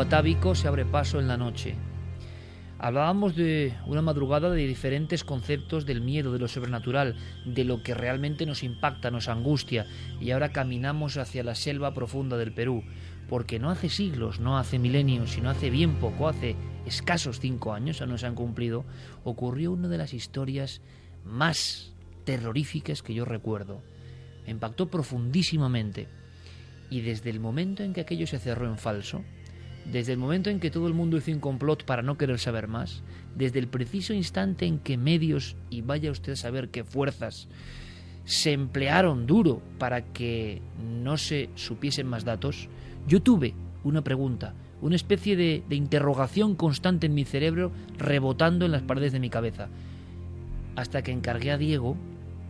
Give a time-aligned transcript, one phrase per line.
[0.00, 1.76] Atávico se abre paso en la noche.
[2.78, 7.94] Hablábamos de una madrugada de diferentes conceptos del miedo, de lo sobrenatural, de lo que
[7.94, 9.86] realmente nos impacta, nos angustia,
[10.20, 12.82] y ahora caminamos hacia la selva profunda del Perú,
[13.28, 16.56] porque no hace siglos, no hace milenios, sino hace bien poco, hace
[16.86, 18.84] escasos cinco años, ya no se han cumplido,
[19.24, 20.80] ocurrió una de las historias
[21.24, 21.92] más
[22.24, 23.82] terroríficas que yo recuerdo.
[24.44, 26.08] Me impactó profundísimamente,
[26.90, 29.22] y desde el momento en que aquello se cerró en falso,
[29.90, 32.68] desde el momento en que todo el mundo hizo un complot para no querer saber
[32.68, 33.02] más,
[33.34, 37.48] desde el preciso instante en que medios, y vaya usted a saber qué fuerzas,
[38.24, 40.62] se emplearon duro para que
[41.02, 42.68] no se supiesen más datos,
[43.06, 48.72] yo tuve una pregunta, una especie de, de interrogación constante en mi cerebro rebotando en
[48.72, 49.68] las paredes de mi cabeza,
[50.76, 51.96] hasta que encargué a Diego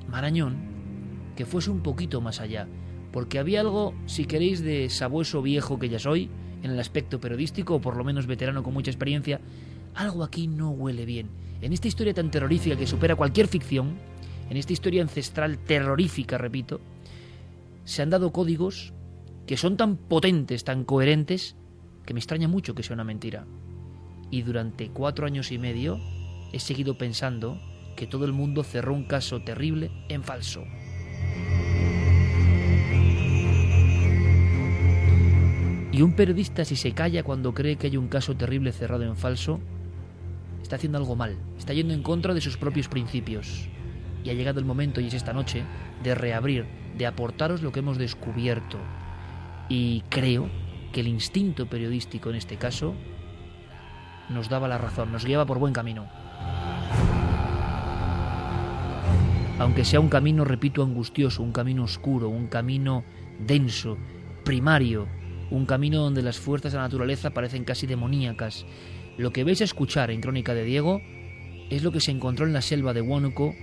[0.08, 0.72] Marañón
[1.36, 2.69] que fuese un poquito más allá,
[3.10, 6.30] porque había algo, si queréis, de sabueso viejo que ya soy,
[6.63, 9.41] en el aspecto periodístico, o por lo menos veterano con mucha experiencia,
[9.95, 11.29] algo aquí no huele bien.
[11.61, 13.95] En esta historia tan terrorífica que supera cualquier ficción,
[14.51, 16.81] en esta historia ancestral terrorífica, repito,
[17.85, 18.93] se han dado códigos
[19.47, 21.57] que son tan potentes, tan coherentes,
[22.07, 23.45] que me extraña mucho que sea una mentira.
[24.31, 25.99] Y durante cuatro años y medio
[26.53, 27.61] he seguido pensando
[27.97, 30.65] que todo el mundo cerró un caso terrible en falso.
[35.92, 39.14] Y un periodista si se calla cuando cree que hay un caso terrible cerrado en
[39.14, 39.60] falso,
[40.62, 43.69] está haciendo algo mal, está yendo en contra de sus propios principios.
[44.25, 45.64] Y ha llegado el momento, y es esta noche,
[46.03, 46.64] de reabrir,
[46.97, 48.78] de aportaros lo que hemos descubierto.
[49.69, 50.48] Y creo
[50.92, 52.94] que el instinto periodístico en este caso
[54.30, 56.06] nos daba la razón, nos guiaba por buen camino.
[59.59, 63.04] Aunque sea un camino, repito, angustioso, un camino oscuro, un camino
[63.38, 63.98] denso,
[64.44, 65.06] primario,
[65.53, 68.65] un camino donde las fuerzas de la naturaleza parecen casi demoníacas.
[69.19, 71.03] Lo que vais a escuchar en Crónica de Diego
[71.69, 73.55] es lo que se encontró en la selva de Huánuco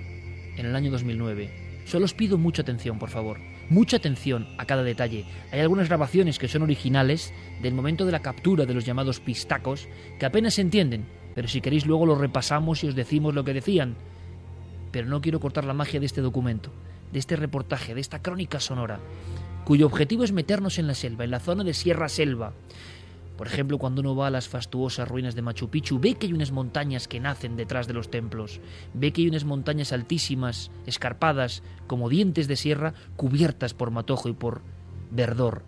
[0.56, 1.82] en el año 2009.
[1.86, 3.40] Solo os pido mucha atención, por favor.
[3.72, 5.26] Mucha atención a cada detalle.
[5.52, 9.88] Hay algunas grabaciones que son originales del momento de la captura de los llamados pistacos
[10.20, 13.54] que apenas se entienden, pero si queréis luego lo repasamos y os decimos lo que
[13.54, 13.96] decían.
[14.92, 16.72] Pero no quiero cortar la magia de este documento,
[17.12, 19.00] de este reportaje, de esta crónica sonora
[19.66, 22.54] cuyo objetivo es meternos en la selva, en la zona de Sierra Selva.
[23.38, 26.34] Por ejemplo, cuando uno va a las fastuosas ruinas de Machu Picchu, ve que hay
[26.34, 28.60] unas montañas que nacen detrás de los templos,
[28.94, 34.34] ve que hay unas montañas altísimas, escarpadas, como dientes de sierra, cubiertas por matojo y
[34.34, 34.62] por
[35.10, 35.64] verdor.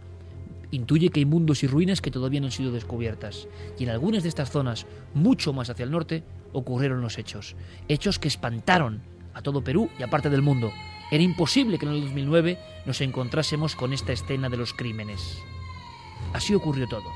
[0.72, 3.47] Intuye que hay mundos y ruinas que todavía no han sido descubiertas.
[3.79, 7.56] Y en algunas de estas zonas, mucho más hacia el norte, ocurrieron los hechos.
[7.88, 9.02] Hechos que espantaron
[9.34, 10.72] a todo Perú y a parte del mundo.
[11.11, 15.38] Era imposible que en el 2009 nos encontrásemos con esta escena de los crímenes.
[16.33, 17.11] Así ocurrió todo.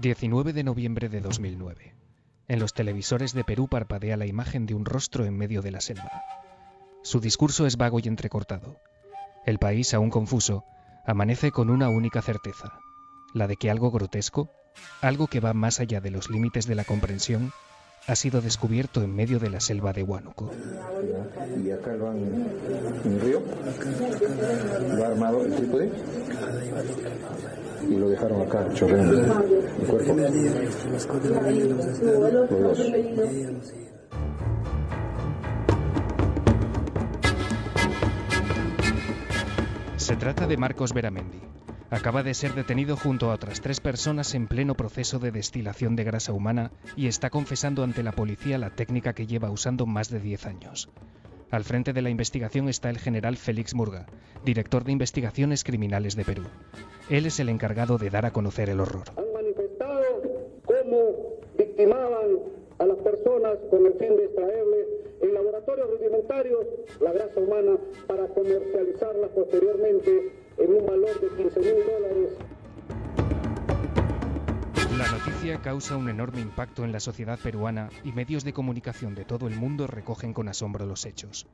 [0.00, 1.94] ...19 de noviembre de 2009...
[2.48, 5.80] En los televisores de Perú parpadea la imagen de un rostro en medio de la
[5.80, 6.10] selva.
[7.02, 8.80] Su discurso es vago y entrecortado.
[9.46, 10.64] El país, aún confuso,
[11.06, 12.80] amanece con una única certeza,
[13.34, 14.50] la de que algo grotesco,
[15.00, 17.52] algo que va más allá de los límites de la comprensión,
[18.06, 20.50] ha sido descubierto en medio de la selva de Huánuco.
[21.64, 23.42] Y acá lo han en el río,
[24.94, 25.90] lo ha armado el trípode
[27.88, 30.16] y lo dejaron acá chorreando el cuerpo.
[32.50, 32.78] Los dos.
[39.96, 41.40] Se trata de Marcos Veramendi,
[41.90, 46.04] acaba de ser detenido junto a otras tres personas en pleno proceso de destilación de
[46.04, 50.20] grasa humana y está confesando ante la policía la técnica que lleva usando más de
[50.20, 50.88] 10 años.
[51.50, 54.06] Al frente de la investigación está el general Félix Murga,
[54.44, 56.44] director de investigaciones criminales de Perú.
[57.08, 59.08] Él es el encargado de dar a conocer el horror.
[59.16, 60.22] Han manifestado
[60.64, 62.38] cómo victimaban
[62.78, 64.86] a las personas con el fin de extraerle
[65.22, 66.66] en laboratorios rudimentarios
[67.00, 67.76] la grasa humana
[68.06, 72.38] para comercializarla posteriormente en un valor de 15 mil dólares.
[74.98, 79.24] La noticia causa un enorme impacto en la sociedad peruana y medios de comunicación de
[79.24, 81.46] todo el mundo recogen con asombro los hechos.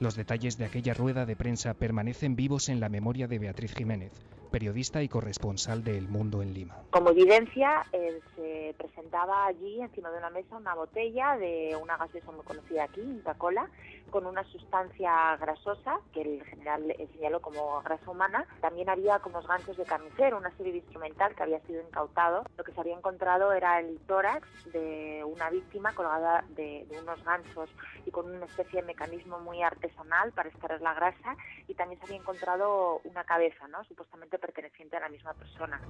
[0.00, 4.12] Los detalles de aquella rueda de prensa permanecen vivos en la memoria de Beatriz Jiménez,
[4.50, 6.76] periodista y corresponsal de El Mundo en Lima.
[6.90, 12.30] Como evidencia, eh, se presentaba allí encima de una mesa una botella de una gaseosa
[12.30, 13.68] muy conocida aquí, Intacola,
[14.14, 18.46] con una sustancia grasosa que el general señaló como grasa humana.
[18.60, 22.44] También había como ganchos de carnicero, una serie de instrumental que había sido incautado.
[22.56, 27.24] Lo que se había encontrado era el tórax de una víctima colgada de, de unos
[27.24, 27.68] ganchos
[28.06, 32.06] y con una especie de mecanismo muy artesanal para extraer la grasa y también se
[32.06, 33.82] había encontrado una cabeza, ¿no?
[33.82, 35.80] supuestamente perteneciente a la misma persona.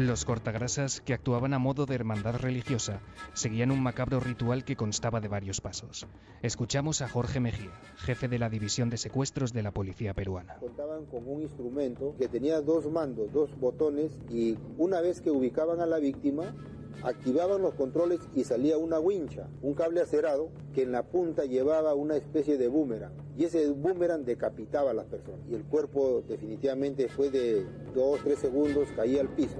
[0.00, 3.02] Los cortagrasas, que actuaban a modo de hermandad religiosa,
[3.34, 6.06] seguían un macabro ritual que constaba de varios pasos.
[6.40, 10.56] Escuchamos a Jorge Mejía, jefe de la División de Secuestros de la Policía Peruana.
[10.58, 15.82] Contaban con un instrumento que tenía dos mandos, dos botones, y una vez que ubicaban
[15.82, 16.54] a la víctima,
[17.02, 21.94] activaban los controles y salía una wincha, un cable acerado que en la punta llevaba
[21.94, 23.12] una especie de boomerang.
[23.36, 25.40] Y ese boomerang decapitaba a las personas.
[25.50, 27.64] Y el cuerpo definitivamente después de
[27.94, 29.56] dos, tres segundos caía al piso.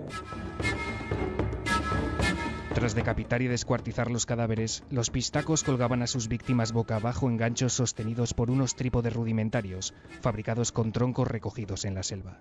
[2.80, 7.36] Tras decapitar y descuartizar los cadáveres, los pistacos colgaban a sus víctimas boca abajo en
[7.36, 9.92] ganchos sostenidos por unos trípodes rudimentarios,
[10.22, 12.38] fabricados con troncos recogidos en la selva.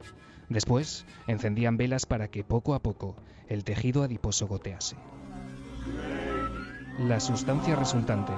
[0.47, 3.17] Después, encendían velas para que poco a poco
[3.49, 4.95] el tejido adiposo gotease.
[6.99, 8.31] La sustancia resultante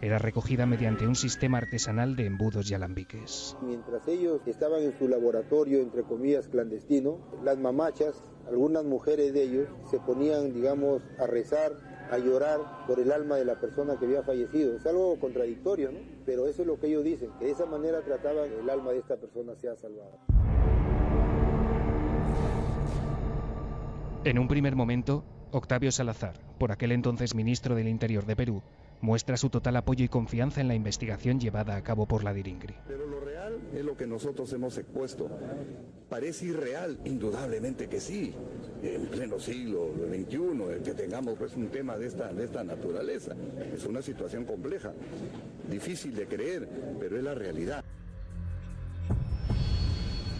[0.00, 3.56] era recogida mediante un sistema artesanal de embudos y alambiques.
[3.62, 9.68] Mientras ellos estaban en su laboratorio, entre comillas, clandestino, las mamachas, algunas mujeres de ellos,
[9.90, 11.72] se ponían, digamos, a rezar,
[12.10, 14.76] a llorar por el alma de la persona que había fallecido.
[14.76, 15.98] Es algo contradictorio, ¿no?
[16.24, 18.92] Pero eso es lo que ellos dicen, que de esa manera trataban que el alma
[18.92, 20.16] de esta persona sea salvada.
[24.24, 28.62] En un primer momento, Octavio Salazar, por aquel entonces ministro del Interior de Perú,
[29.00, 32.74] muestra su total apoyo y confianza en la investigación llevada a cabo por la Diringri.
[32.86, 35.28] Pero lo real es lo que nosotros hemos expuesto.
[36.08, 38.32] Parece irreal, indudablemente que sí,
[38.82, 43.34] en pleno siglo XXI, el que tengamos pues, un tema de esta, de esta naturaleza.
[43.74, 44.92] Es una situación compleja,
[45.70, 46.68] difícil de creer,
[46.98, 47.84] pero es la realidad.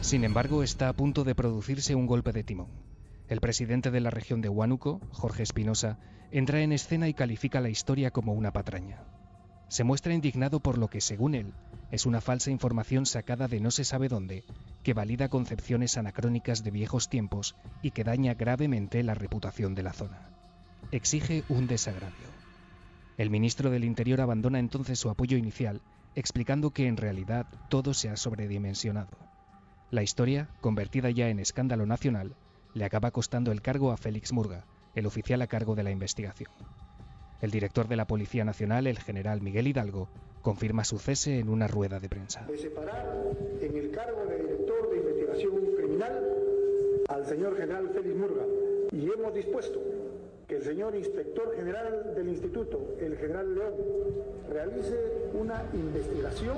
[0.01, 2.88] Sin embargo, está a punto de producirse un golpe de timón.
[3.29, 5.99] El presidente de la región de Huánuco, Jorge Espinosa,
[6.31, 9.05] entra en escena y califica la historia como una patraña.
[9.69, 11.53] Se muestra indignado por lo que, según él,
[11.91, 14.45] es una falsa información sacada de no se sabe dónde,
[14.83, 19.93] que valida concepciones anacrónicas de viejos tiempos y que daña gravemente la reputación de la
[19.93, 20.31] zona.
[20.91, 22.29] Exige un desagravio.
[23.19, 25.83] El ministro del Interior abandona entonces su apoyo inicial,
[26.15, 29.19] explicando que en realidad todo se ha sobredimensionado.
[29.91, 32.35] La historia, convertida ya en escándalo nacional,
[32.75, 36.51] le acaba costando el cargo a Félix Murga, el oficial a cargo de la investigación.
[37.41, 40.09] El director de la Policía Nacional, el general Miguel Hidalgo,
[40.43, 42.45] confirma su cese en una rueda de prensa.
[42.47, 43.15] De separar
[43.61, 46.25] en el cargo de director de investigación criminal
[47.09, 48.45] al señor general Félix Murga
[48.93, 49.81] y hemos dispuesto
[50.47, 53.75] que el señor inspector general del instituto, el general León,
[54.51, 54.97] realice
[55.35, 56.57] una investigación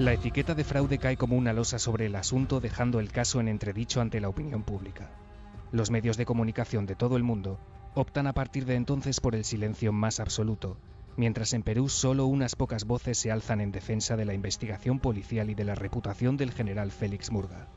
[0.00, 3.48] la etiqueta de fraude cae como una losa sobre el asunto, dejando el caso en
[3.48, 5.10] entredicho ante la opinión pública.
[5.72, 7.60] Los medios de comunicación de todo el mundo
[7.94, 10.78] optan a partir de entonces por el silencio más absoluto,
[11.18, 15.50] mientras en Perú solo unas pocas voces se alzan en defensa de la investigación policial
[15.50, 17.68] y de la reputación del general Félix Murga.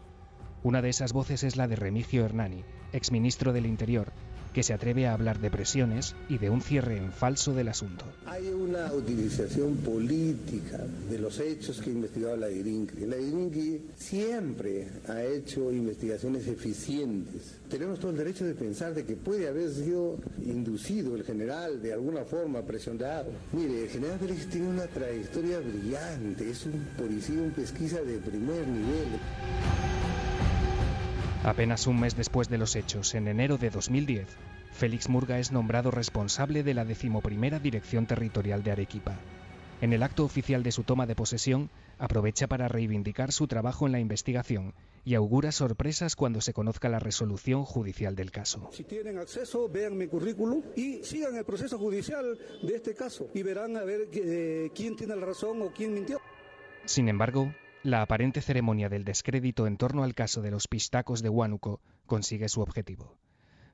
[0.63, 2.63] Una de esas voces es la de Remigio Hernani,
[2.93, 4.13] exministro del Interior,
[4.53, 8.05] que se atreve a hablar de presiones y de un cierre en falso del asunto.
[8.25, 10.79] Hay una utilización política
[11.09, 13.05] de los hechos que ha investigado la DIRINCRI.
[13.07, 17.55] La DIRINCRI siempre ha hecho investigaciones eficientes.
[17.69, 21.93] Tenemos todo el derecho de pensar de que puede haber sido inducido el general de
[21.93, 23.31] alguna forma presionado.
[23.51, 28.67] Mire, el general Félix tiene una trayectoria brillante, es un policía, un pesquisa de primer
[28.67, 29.07] nivel.
[31.43, 34.25] Apenas un mes después de los hechos, en enero de 2010,
[34.71, 39.19] Félix Murga es nombrado responsable de la decimoprimera Dirección Territorial de Arequipa.
[39.81, 41.69] En el acto oficial de su toma de posesión,
[41.99, 44.73] aprovecha para reivindicar su trabajo en la investigación
[45.03, 48.69] y augura sorpresas cuando se conozca la resolución judicial del caso.
[48.71, 53.43] Si tienen acceso, vean mi currículum y sigan el proceso judicial de este caso y
[53.43, 56.21] verán a ver eh, quién tiene la razón o quién mintió.
[56.85, 57.53] Sin embargo,
[57.83, 62.47] la aparente ceremonia del descrédito en torno al caso de los pistacos de Huánuco consigue
[62.47, 63.17] su objetivo.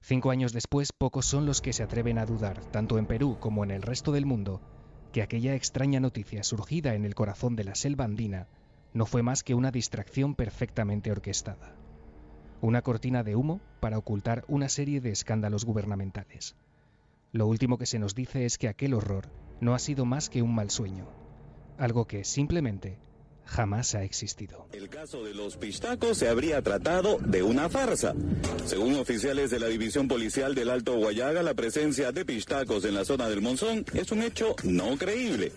[0.01, 3.63] Cinco años después, pocos son los que se atreven a dudar, tanto en Perú como
[3.63, 4.61] en el resto del mundo,
[5.13, 8.47] que aquella extraña noticia surgida en el corazón de la selva andina
[8.93, 11.75] no fue más que una distracción perfectamente orquestada.
[12.61, 16.55] Una cortina de humo para ocultar una serie de escándalos gubernamentales.
[17.31, 19.29] Lo último que se nos dice es que aquel horror
[19.61, 21.07] no ha sido más que un mal sueño,
[21.77, 22.97] algo que simplemente
[23.49, 24.67] jamás ha existido.
[24.71, 28.13] El caso de los pistacos se habría tratado de una farsa.
[28.65, 33.05] Según oficiales de la División Policial del Alto Guayaga, la presencia de pistacos en la
[33.05, 35.51] zona del Monzón es un hecho no creíble.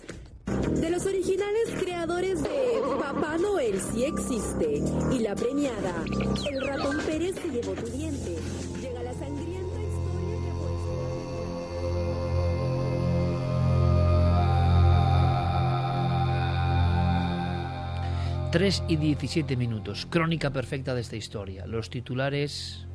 [0.79, 2.49] De los originales creadores de
[2.99, 6.03] Papá Noel sí existe y la premiada
[6.51, 8.35] El ratón Pérez se llevó tu diente.
[18.53, 20.05] 3 y 17 minutos.
[20.07, 21.65] Crónica perfecta de esta historia.
[21.65, 22.85] Los titulares,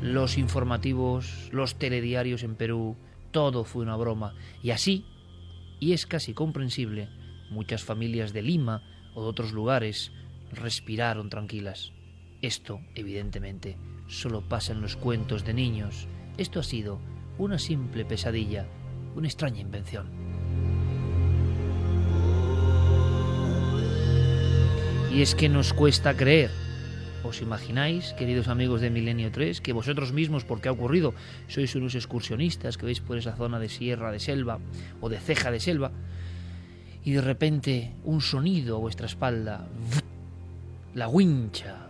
[0.00, 2.96] los informativos, los telediarios en Perú,
[3.30, 4.32] todo fue una broma.
[4.62, 5.04] Y así,
[5.80, 7.10] y es casi comprensible,
[7.50, 10.12] muchas familias de Lima o de otros lugares
[10.50, 11.92] respiraron tranquilas.
[12.40, 13.76] Esto, evidentemente,
[14.06, 16.08] solo pasa en los cuentos de niños.
[16.38, 17.00] Esto ha sido
[17.36, 18.66] una simple pesadilla,
[19.14, 20.25] una extraña invención.
[25.16, 26.50] Y es que nos cuesta creer.
[27.24, 31.14] ¿Os imagináis, queridos amigos de Milenio 3, que vosotros mismos, porque ha ocurrido,
[31.48, 34.60] sois unos excursionistas que vais por esa zona de sierra de selva
[35.00, 35.88] o de ceja de selva,
[37.00, 39.64] y de repente un sonido a vuestra espalda,
[40.92, 41.88] la wincha,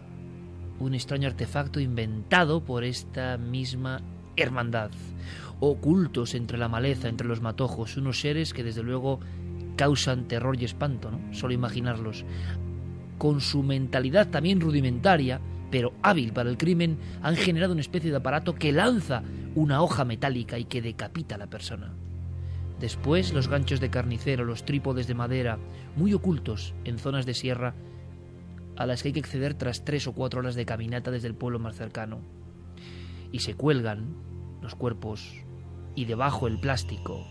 [0.78, 4.02] un extraño artefacto inventado por esta misma
[4.37, 4.92] hermandad,
[5.59, 9.18] ocultos entre la maleza, entre los matojos, unos seres que desde luego
[9.75, 11.35] causan terror y espanto, ¿no?
[11.35, 12.25] Solo imaginarlos
[13.18, 18.16] con su mentalidad también rudimentaria, pero hábil para el crimen, han generado una especie de
[18.16, 19.23] aparato que lanza
[19.54, 21.92] una hoja metálica y que decapita a la persona.
[22.80, 25.58] Después los ganchos de carnicero, los trípodes de madera,
[25.96, 27.75] muy ocultos en zonas de sierra,
[28.76, 31.35] a las que hay que acceder tras tres o cuatro horas de caminata desde el
[31.35, 32.20] pueblo más cercano.
[33.32, 34.14] Y se cuelgan
[34.61, 35.32] los cuerpos,
[35.94, 37.26] y debajo el plástico,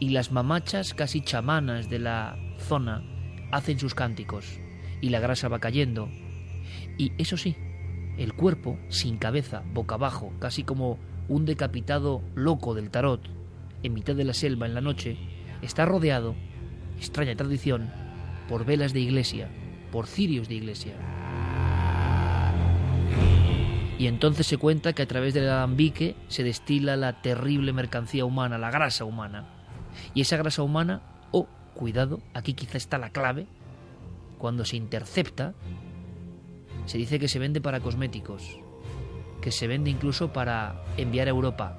[0.00, 3.04] y las mamachas casi chamanas de la zona
[3.52, 4.60] hacen sus cánticos
[5.00, 6.08] y la grasa va cayendo.
[6.98, 7.56] Y eso sí,
[8.18, 13.22] el cuerpo, sin cabeza, boca abajo, casi como un decapitado loco del tarot,
[13.82, 15.16] en mitad de la selva en la noche,
[15.62, 16.34] está rodeado,
[16.98, 17.90] extraña tradición,
[18.48, 19.48] por velas de iglesia,
[19.92, 20.94] por cirios de iglesia.
[23.98, 28.56] Y entonces se cuenta que a través del alambique se destila la terrible mercancía humana,
[28.56, 29.46] la grasa humana.
[30.14, 31.02] Y esa grasa humana,
[31.32, 33.46] oh, cuidado, aquí quizá está la clave,
[34.40, 35.54] cuando se intercepta,
[36.86, 38.58] se dice que se vende para cosméticos,
[39.42, 41.78] que se vende incluso para enviar a Europa,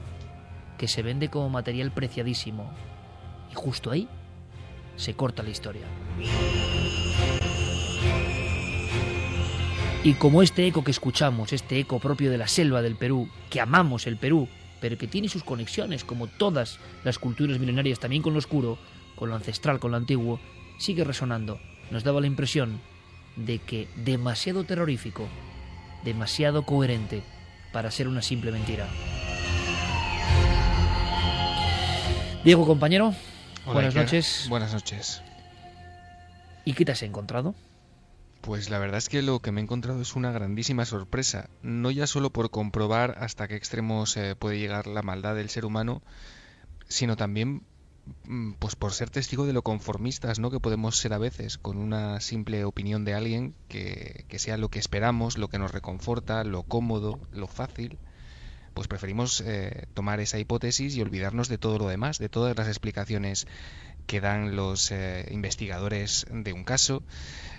[0.78, 2.72] que se vende como material preciadísimo.
[3.52, 4.08] Y justo ahí
[4.96, 5.88] se corta la historia.
[10.04, 13.60] Y como este eco que escuchamos, este eco propio de la selva del Perú, que
[13.60, 14.48] amamos el Perú,
[14.80, 18.78] pero que tiene sus conexiones, como todas las culturas milenarias, también con lo oscuro,
[19.16, 20.40] con lo ancestral, con lo antiguo,
[20.78, 21.60] sigue resonando
[21.92, 22.82] nos daba la impresión
[23.36, 25.28] de que demasiado terrorífico,
[26.04, 27.24] demasiado coherente
[27.72, 28.88] para ser una simple mentira.
[32.44, 33.14] Diego, compañero,
[33.66, 34.04] Hola, buenas Iker.
[34.04, 34.46] noches.
[34.50, 35.22] Buenas noches.
[36.66, 37.54] ¿Y qué te has encontrado?
[38.42, 41.92] Pues la verdad es que lo que me he encontrado es una grandísima sorpresa, no
[41.92, 46.02] ya solo por comprobar hasta qué extremos eh, puede llegar la maldad del ser humano,
[46.88, 47.62] sino también
[48.60, 50.52] pues por ser testigo de lo conformistas ¿no?
[50.52, 54.70] que podemos ser a veces con una simple opinión de alguien que, que sea lo
[54.70, 58.00] que esperamos, lo que nos reconforta, lo cómodo, lo fácil,
[58.74, 62.68] pues preferimos eh, tomar esa hipótesis y olvidarnos de todo lo demás, de todas las
[62.68, 63.48] explicaciones
[64.08, 67.04] que dan los eh, investigadores de un caso,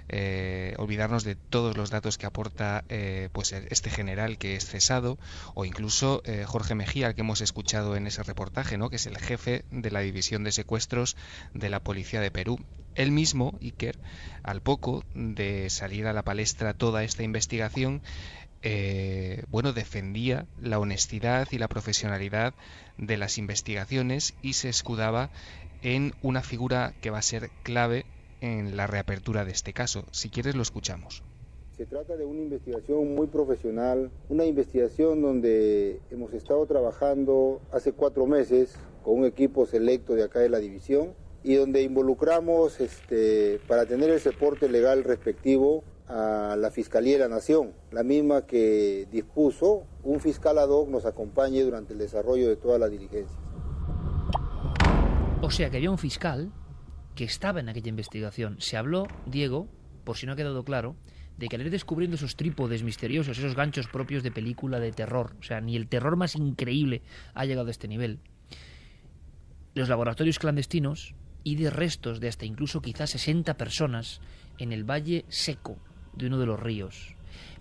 [0.08, 5.18] eh, olvidarnos de todos los datos que aporta eh, pues este general que es cesado
[5.54, 9.64] o incluso Jorge Mejía que hemos escuchado en ese reportaje no que es el jefe
[9.70, 11.16] de la división de secuestros
[11.54, 12.58] de la policía de Perú.
[12.94, 13.98] Él mismo Iker
[14.42, 18.02] al poco de salir a la palestra toda esta investigación
[19.48, 22.54] bueno, defendía la honestidad y la profesionalidad
[22.96, 25.30] de las investigaciones y se escudaba
[25.82, 28.06] en una figura que va a ser clave
[28.40, 30.04] en la reapertura de este caso.
[30.10, 31.22] Si quieres lo escuchamos.
[31.76, 38.26] Se trata de una investigación muy profesional, una investigación donde hemos estado trabajando hace cuatro
[38.26, 43.86] meses con un equipo selecto de acá de la división y donde involucramos este, para
[43.86, 49.84] tener el soporte legal respectivo a la Fiscalía de la Nación, la misma que dispuso
[50.04, 53.38] un fiscal ad hoc nos acompañe durante el desarrollo de todas las diligencias.
[55.44, 56.52] O sea que había un fiscal
[57.16, 58.60] que estaba en aquella investigación.
[58.60, 59.68] Se habló, Diego,
[60.04, 60.94] por si no ha quedado claro,
[61.36, 65.34] de que al ir descubriendo esos trípodes misteriosos, esos ganchos propios de película de terror,
[65.40, 67.02] o sea, ni el terror más increíble
[67.34, 68.20] ha llegado a este nivel,
[69.74, 74.20] los laboratorios clandestinos y de restos de hasta incluso quizás 60 personas
[74.58, 75.76] en el valle seco
[76.14, 77.16] de uno de los ríos.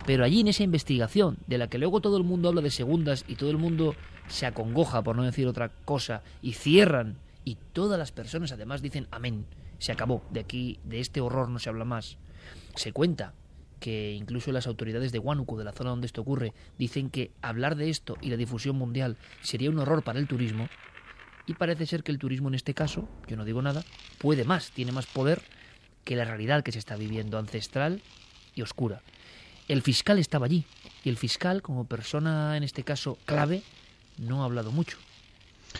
[0.06, 3.24] Pero allí en esa investigación, de la que luego todo el mundo habla de segundas
[3.26, 3.96] y todo el mundo
[4.28, 9.08] se acongoja, por no decir otra cosa, y cierran, y todas las personas además dicen
[9.10, 9.46] amén,
[9.78, 12.18] se acabó, de aquí, de este horror no se habla más.
[12.76, 13.34] Se cuenta
[13.80, 17.74] que incluso las autoridades de Huánuco, de la zona donde esto ocurre, dicen que hablar
[17.74, 20.68] de esto y la difusión mundial sería un horror para el turismo,
[21.46, 23.84] y parece ser que el turismo en este caso, yo no digo nada,
[24.18, 25.42] puede más, tiene más poder
[26.04, 28.00] que la realidad que se está viviendo, ancestral
[28.54, 29.02] y oscura.
[29.66, 30.64] El fiscal estaba allí,
[31.02, 33.64] y el fiscal, como persona en este caso clave,
[34.16, 34.98] no ha hablado mucho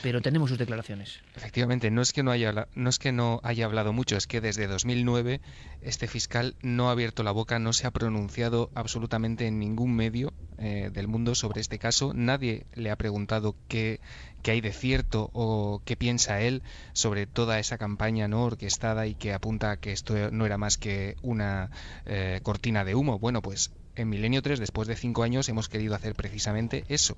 [0.00, 1.20] pero tenemos sus declaraciones.
[1.34, 4.40] Efectivamente, no es que no haya no es que no haya hablado mucho, es que
[4.40, 5.40] desde 2009
[5.80, 10.32] este fiscal no ha abierto la boca, no se ha pronunciado absolutamente en ningún medio
[10.58, 12.12] eh, del mundo sobre este caso.
[12.14, 14.00] Nadie le ha preguntado qué,
[14.42, 19.14] qué, hay de cierto o qué piensa él sobre toda esa campaña no orquestada y
[19.14, 21.70] que apunta a que esto no era más que una
[22.06, 23.18] eh, cortina de humo.
[23.18, 27.16] Bueno, pues en Milenio 3, después de cinco años, hemos querido hacer precisamente eso,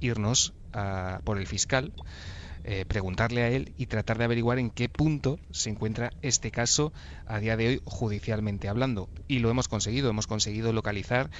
[0.00, 1.92] irnos a, por el fiscal,
[2.68, 6.92] eh, preguntarle a él y tratar de averiguar en qué punto se encuentra este caso
[7.24, 9.08] a día de hoy judicialmente hablando.
[9.28, 11.30] Y lo hemos conseguido, hemos conseguido localizar,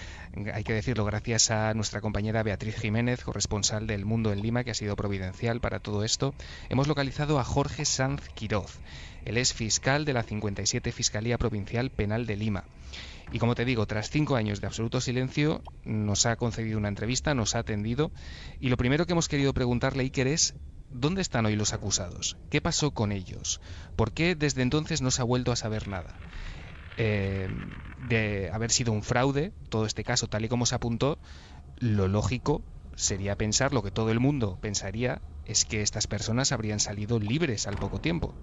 [0.54, 4.70] hay que decirlo, gracias a nuestra compañera Beatriz Jiménez, corresponsal del Mundo en Lima, que
[4.70, 6.32] ha sido providencial para todo esto,
[6.68, 8.78] hemos localizado a Jorge Sanz Quiroz.
[9.24, 12.62] Él es fiscal de la 57 Fiscalía Provincial Penal de Lima.
[13.32, 17.34] Y como te digo, tras cinco años de absoluto silencio, nos ha concedido una entrevista,
[17.34, 18.12] nos ha atendido.
[18.60, 20.54] Y lo primero que hemos querido preguntarle, Iker, es
[20.90, 22.36] ¿dónde están hoy los acusados?
[22.50, 23.60] ¿Qué pasó con ellos?
[23.96, 26.20] ¿Por qué desde entonces no se ha vuelto a saber nada?
[26.96, 27.48] Eh,
[27.98, 31.18] de haber sido un fraude, todo este caso, tal y como se apuntó,
[31.76, 32.62] lo lógico
[32.96, 37.66] sería pensar, lo que todo el mundo pensaría, es que estas personas habrían salido libres
[37.66, 38.34] al poco tiempo.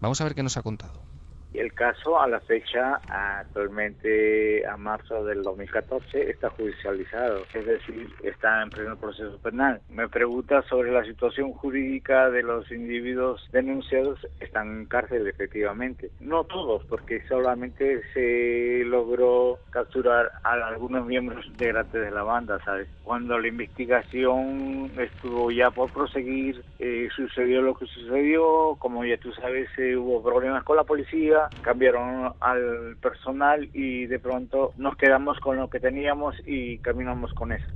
[0.00, 1.04] Vamos a ver qué nos ha contado.
[1.54, 8.62] El caso a la fecha, actualmente a marzo del 2014, está judicializado, es decir, está
[8.62, 9.80] en pleno proceso penal.
[9.90, 16.10] Me pregunta sobre la situación jurídica de los individuos denunciados, están en cárcel efectivamente.
[16.20, 22.88] No todos, porque solamente se logró capturar a algunos miembros integrantes de la banda, ¿sabes?
[23.04, 29.32] Cuando la investigación estuvo ya por proseguir, eh, sucedió lo que sucedió, como ya tú
[29.32, 35.38] sabes, eh, hubo problemas con la policía, cambiaron al personal y de pronto nos quedamos
[35.40, 37.66] con lo que teníamos y caminamos con eso.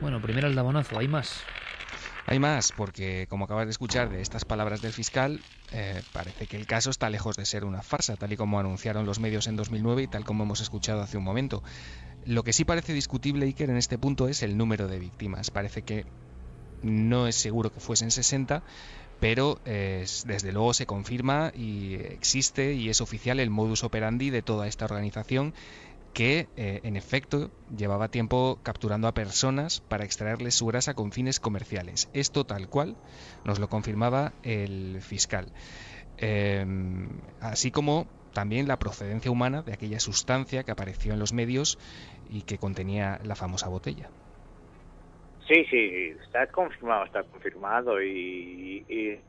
[0.00, 1.44] Bueno, primero el dabonazo, hay más.
[2.26, 5.40] Hay más, porque como acabas de escuchar de estas palabras del fiscal,
[5.72, 9.06] eh, parece que el caso está lejos de ser una farsa, tal y como anunciaron
[9.06, 11.62] los medios en 2009 y tal como hemos escuchado hace un momento.
[12.24, 15.50] Lo que sí parece discutible, Iker, en este punto es el número de víctimas.
[15.50, 16.06] Parece que
[16.82, 18.62] no es seguro que fuesen 60,
[19.22, 24.66] pero desde luego se confirma y existe y es oficial el modus operandi de toda
[24.66, 25.54] esta organización
[26.12, 31.38] que eh, en efecto llevaba tiempo capturando a personas para extraerles su grasa con fines
[31.38, 32.08] comerciales.
[32.12, 32.96] Esto tal cual
[33.44, 35.46] nos lo confirmaba el fiscal.
[36.16, 37.08] Em,
[37.38, 41.78] así como también la procedencia humana de aquella sustancia que apareció en los medios
[42.28, 44.10] y que contenía la famosa botella.
[45.52, 48.86] Sí, sí, está confirmado, está confirmado y,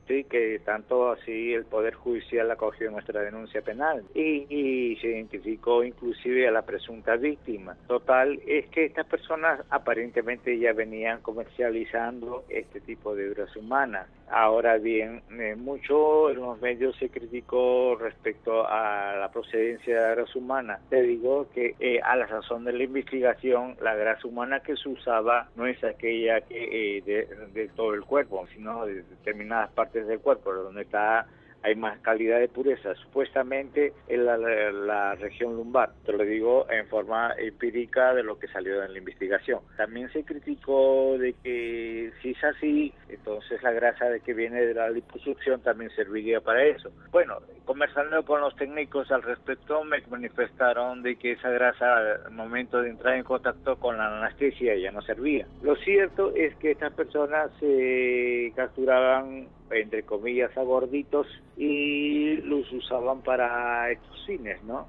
[0.08, 6.48] sí que tanto así el Poder Judicial acogió nuestra denuncia penal y, se identificó inclusive
[6.48, 7.76] a la presunta víctima.
[7.88, 14.08] Total, es que estas personas aparentemente ya venían comercializando este tipo de obras humanas.
[14.30, 20.40] Ahora bien, eh, mucho en los medios se criticó respecto a la procedencia de grasa
[20.40, 20.80] humana.
[20.90, 24.90] Te digo que eh, a la sazón de la investigación, la grasa humana que se
[24.90, 26.13] usaba no es aquella
[26.48, 31.28] que eh, de, todo el cuerpo, sino de determinadas partes del cuerpo, donde está
[31.64, 35.92] hay más calidad de pureza, supuestamente en la, región lumbar.
[36.06, 39.62] Te lo digo en forma empírica de lo que salió en la investigación.
[39.78, 44.74] También se criticó de que si es así, entonces la grasa de que viene de
[44.74, 46.92] la liposucción también serviría para eso.
[47.12, 52.82] Bueno, conversando con los técnicos al respecto, me manifestaron de que esa grasa al momento
[52.82, 55.48] de entrar en contacto con la anestesia ya no servía.
[55.62, 63.22] Lo cierto es que estas personas se capturaban entre comillas, a gorditos y los usaban
[63.22, 64.88] para estos cines, ¿no?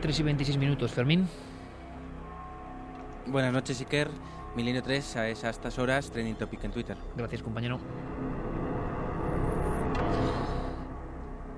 [0.00, 1.26] 3 y 26 minutos, Fermín.
[3.26, 4.08] Buenas noches, Iker.
[4.56, 6.96] Milenio 3 es a estas horas, Trending Topic en Twitter.
[7.16, 7.78] Gracias, compañero.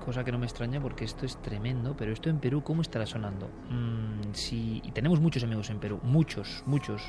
[0.05, 3.07] cosa que no me extraña porque esto es tremendo, pero esto en Perú, ¿cómo estará
[3.07, 3.49] sonando?
[3.71, 7.01] Mm, si, y tenemos muchos amigos en Perú, muchos, muchos.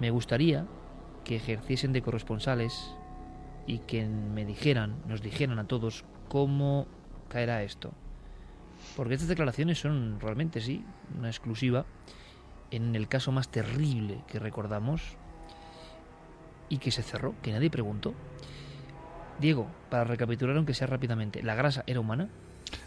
[0.00, 0.66] Me gustaría
[1.24, 2.94] que ejerciesen de corresponsales
[3.66, 6.86] y que me dijeran, nos dijeran a todos cómo
[7.28, 7.92] caerá esto.
[8.96, 10.84] Porque estas declaraciones son realmente, sí,
[11.18, 11.84] una exclusiva
[12.70, 15.02] en el caso más terrible que recordamos
[16.68, 18.14] y que se cerró, que nadie preguntó.
[19.40, 22.28] Diego, para recapitular aunque sea rápidamente, ¿la grasa era humana?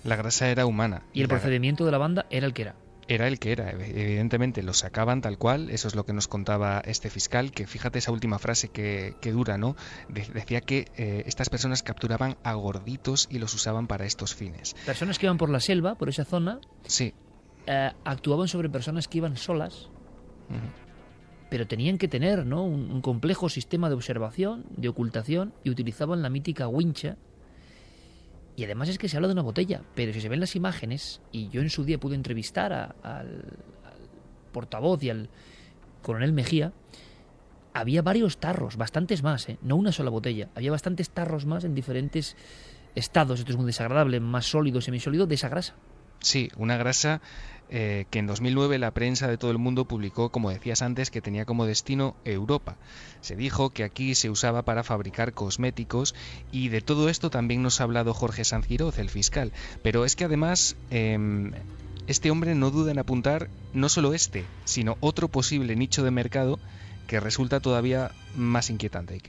[0.04, 1.04] La grasa era humana.
[1.14, 2.76] ¿Y el procedimiento de la banda era el que era?
[3.08, 6.82] Era el que era, evidentemente lo sacaban tal cual, eso es lo que nos contaba
[6.86, 9.76] este fiscal, que fíjate esa última frase que, dura, ¿no?
[10.10, 14.76] decía que eh, estas personas capturaban a gorditos y los usaban para estos fines.
[14.86, 17.14] Personas que iban por la selva, por esa zona, sí.
[17.68, 19.90] Eh, actuaban sobre personas que iban solas,
[21.50, 22.64] pero tenían que tener ¿no?
[22.64, 27.18] un, complejo sistema de observación, de ocultación, y utilizaban la mítica wincha.
[28.56, 31.22] Y además es que se habla de una botella, pero si se ven las imágenes,
[31.32, 33.58] y yo en su día pude entrevistar al,
[34.52, 35.30] portavoz y al
[36.02, 36.74] coronel Mejía,
[37.74, 39.58] había varios tarros, bastantes más, ¿eh?
[39.62, 42.36] no una sola botella, había bastantes tarros más en diferentes
[42.96, 45.76] estados, esto es muy desagradable, más sólido, semisólido, de esa grasa.
[46.20, 47.22] Sí, una grasa
[47.74, 51.22] eh, que en 2009 la prensa de todo el mundo publicó, como decías antes, que
[51.22, 52.76] tenía como destino Europa.
[53.22, 56.14] Se dijo que aquí se usaba para fabricar cosméticos
[56.52, 59.54] y de todo esto también nos ha hablado Jorge Sanziroz, el fiscal.
[59.84, 61.54] Pero es que además em,
[62.08, 66.60] este hombre no duda en apuntar no solo este, sino otro posible nicho de mercado
[67.08, 69.22] que resulta todavía más inquietante.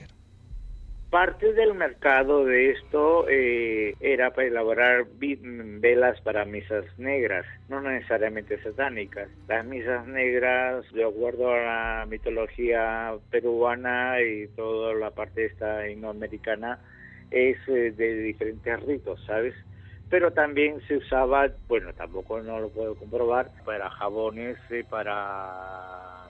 [1.13, 8.59] Parte del mercado de esto eh, era para elaborar velas para misas negras, no necesariamente
[8.63, 9.29] satánicas.
[9.47, 16.79] Las misas negras, de acuerdo a la mitología peruana y toda la parte esta indoamericana,
[17.31, 19.53] es eh, de diferentes ritos, ¿sabes?
[20.09, 25.13] Pero también se usaba, bueno, tampoco no lo puedo comprobar, para jabones, eh, para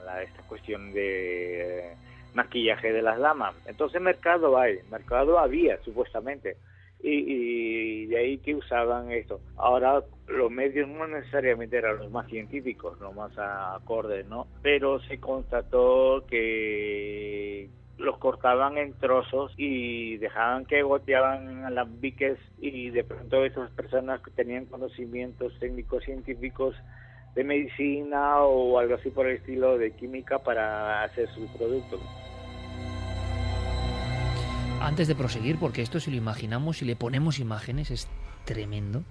[0.05, 1.95] la, esta cuestión de
[2.35, 3.55] maquillaje de las damas.
[3.67, 6.57] Entonces mercado hay, mercado había supuestamente.
[7.05, 9.41] Y, de ahí que usaban esto.
[9.57, 14.47] Ahora los medios no necesariamente eran los más científicos, los más acordes, ¿no?
[14.63, 17.69] Pero se constató que
[17.99, 24.21] los cortaban en trozos y dejaban que goteaban las biques y de pronto esas personas
[24.21, 26.77] que tenían conocimientos técnicos científicos
[27.35, 32.01] de medicina o algo así por el estilo de química para hacer sus productos.
[34.81, 38.09] Antes de proseguir, porque esto si lo imaginamos, y le ponemos imágenes, es
[38.45, 39.05] tremendo.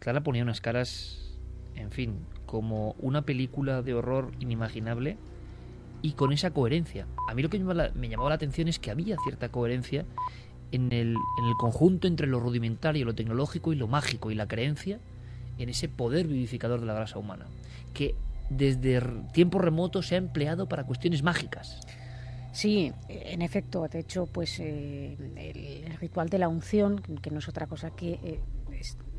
[0.00, 1.38] Clara ponía unas caras,
[1.76, 5.16] en fin, como una película de horror inimaginable
[6.02, 7.06] y con esa coherencia.
[7.28, 10.04] A mí lo que me llamaba la atención es que había cierta coherencia
[10.72, 14.48] en el, en el conjunto entre lo rudimentario, lo tecnológico y lo mágico y la
[14.48, 14.98] creencia
[15.58, 17.46] en ese poder vivificador de la grasa humana,
[17.94, 18.14] que
[18.50, 19.00] desde
[19.32, 21.80] tiempos remotos se ha empleado para cuestiones mágicas.
[22.52, 23.86] Sí, en efecto.
[23.88, 28.18] De hecho, pues eh, el, ritual de la unción, que no es otra cosa que
[28.22, 28.40] eh,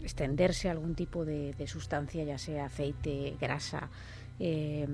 [0.02, 3.90] extenderse a algún tipo de, sustancia, ya sea aceite, grasa,
[4.40, 4.88] eh,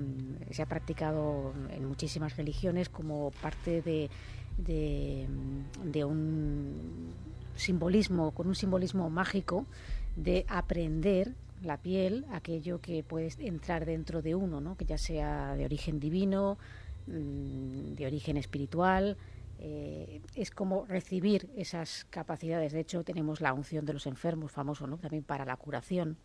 [0.50, 4.10] se ha practicado en muchísimas religiones como parte de,
[4.58, 7.12] de, un
[7.54, 9.66] simbolismo, con un simbolismo mágico
[10.16, 14.76] de aprender la piel, aquello que puede entrar dentro de uno, ¿no?
[14.76, 16.58] que ya sea de origen divino,
[17.06, 19.16] Mm, de origen espiritual.
[19.58, 22.72] Eh, es como recibir esas capacidades.
[22.72, 24.98] De hecho, tenemos la unción de los enfermos, famoso ¿no?
[24.98, 26.18] también para la curación,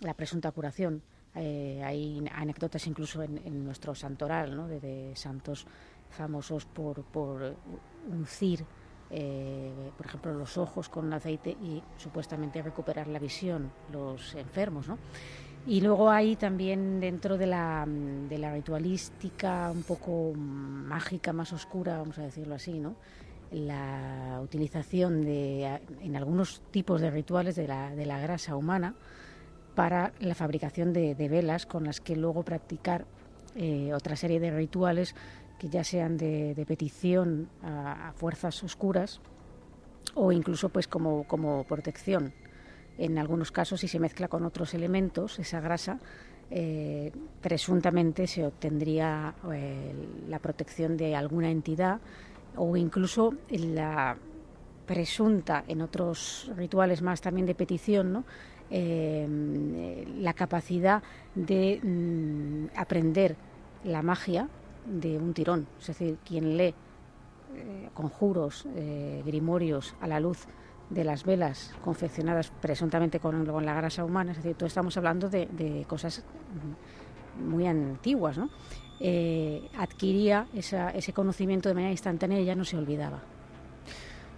[0.00, 1.02] la presunta curación.
[1.34, 4.66] Eh, hay anécdotas incluso en, nuestro santoral, ¿no?
[4.66, 5.66] de, santos
[6.10, 7.54] famosos por, por
[8.08, 8.64] uncir,
[9.10, 14.88] eh, por ejemplo, los ojos con aceite y supuestamente recuperar la visión, los enfermos.
[14.88, 14.98] ¿no?
[15.66, 21.98] Y luego hay también dentro de la, de la ritualística un poco mágica, más oscura,
[21.98, 22.96] vamos a decirlo así, ¿no?
[23.50, 28.94] la utilización de, en algunos tipos de rituales de la, de la grasa humana
[29.74, 33.06] para la fabricación de, velas con las que luego practicar
[33.56, 35.14] eh, otra serie de rituales
[35.58, 39.20] que ya sean de, petición a, fuerzas oscuras
[40.14, 42.32] o incluso pues como, como protección
[42.98, 45.98] en algunos casos, si se mezcla con otros elementos, esa grasa,
[46.50, 49.94] eh, presuntamente se obtendría eh,
[50.28, 52.00] la protección de alguna entidad
[52.56, 54.16] o incluso la
[54.86, 58.24] presunta en otros rituales más también de petición, ¿no?
[58.70, 61.02] Eh, la capacidad
[61.34, 63.36] de mm, aprender
[63.84, 64.48] la magia
[64.88, 66.74] de un tirón, es decir, quien lee
[67.94, 68.66] conjuros,
[69.24, 70.46] grimorios a la luz
[70.90, 75.84] de las velas confeccionadas presuntamente con, la grasa humana, es decir, tú estamos hablando de,
[75.86, 76.24] cosas
[77.44, 78.50] muy antiguas, ¿no?
[79.00, 83.20] Eh, adquiría ese conocimiento de manera instantánea y ya no se olvidaba.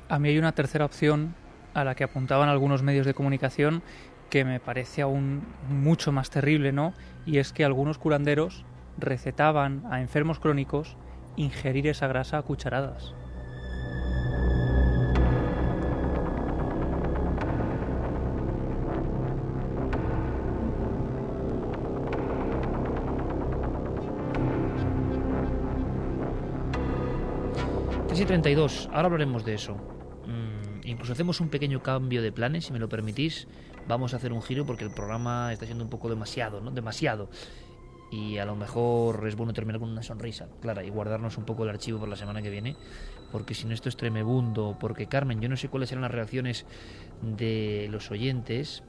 [0.08, 1.34] A mí hay una tercera opción
[1.72, 3.82] a la que apuntaban algunos medios de comunicación
[4.28, 6.92] que me parece aún mucho más terrible, ¿no?
[7.26, 8.64] Y es que algunos curanderos
[8.98, 10.96] recetaban a enfermos crónicos
[11.36, 13.14] ingerir esa grasa a cucharadas.
[28.20, 29.76] y 32, ahora hablaremos de eso.
[30.26, 33.48] Mm, incluso hacemos un pequeño cambio de planes, si me lo permitís.
[33.88, 36.70] Vamos a hacer un giro porque el programa está siendo un poco demasiado, ¿no?
[36.70, 37.30] Demasiado
[38.10, 41.62] y a lo mejor es bueno terminar con una sonrisa, clara, y guardarnos un poco
[41.62, 42.76] el archivo por la semana que viene,
[43.30, 46.66] porque si no esto es tremebundo, porque Carmen, yo no sé cuáles serán las reacciones
[47.22, 48.82] de los oyentes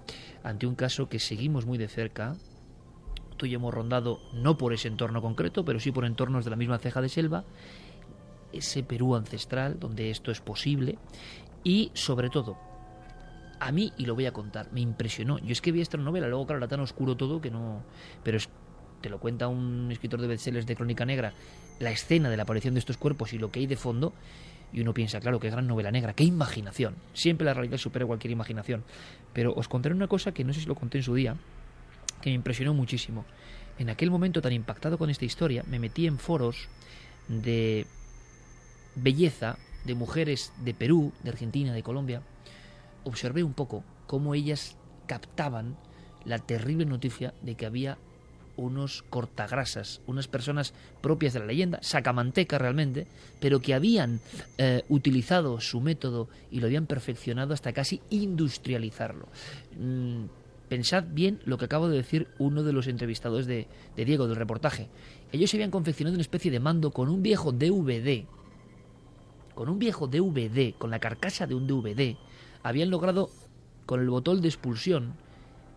[0.44, 2.36] ante un caso que seguimos muy de cerca,
[3.38, 6.52] tú y yo hemos rondado no por ese entorno concreto, pero sí por entornos de
[6.52, 7.44] la misma ceja de selva,
[8.52, 10.98] ese Perú ancestral donde esto es posible,
[11.64, 12.58] y sobre todo,
[13.60, 15.38] a mí, y lo voy a contar, me impresionó.
[15.38, 17.84] Yo es que vi esta novela, luego claro, era tan oscuro todo que no...
[18.24, 18.50] Pero es
[19.02, 21.34] te lo cuenta un escritor de bestsellers de Crónica Negra,
[21.80, 24.14] la escena de la aparición de estos cuerpos y lo que hay de fondo,
[24.74, 26.96] y uno piensa, claro, qué gran novela negra, qué imaginación.
[27.14, 28.84] Siempre la realidad supera cualquier imaginación.
[29.34, 31.36] Pero os contaré una cosa que no sé si lo conté en su día,
[32.22, 33.26] que me impresionó muchísimo.
[33.80, 36.70] En aquel momento tan impactado con esta historia, me metí en foros
[37.28, 37.86] de
[38.96, 42.22] belleza, de mujeres de Perú, de Argentina, de Colombia.
[43.04, 45.78] Observé un poco cómo ellas captaban
[46.24, 47.98] la terrible noticia de que había
[48.56, 53.08] unos cortagrasas, unas personas propias de la leyenda, sacamanteca realmente,
[53.40, 54.20] pero que habían
[54.58, 59.28] eh, utilizado su método y lo habían perfeccionado hasta casi industrializarlo.
[59.80, 60.26] Mm,
[60.70, 64.38] pensad bien lo que acabo de decir uno de los entrevistados de, de Diego del
[64.38, 64.90] reportaje.
[65.32, 68.26] Ellos se habían confeccionado una especie de mando con un viejo DVD,
[69.54, 72.16] con un viejo DVD, con la carcasa de un DVD,
[72.64, 73.30] habían logrado
[73.86, 75.14] con el botón de expulsión,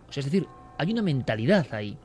[0.09, 0.47] o sea, es decir,
[0.79, 1.97] hay una mentalidad ahí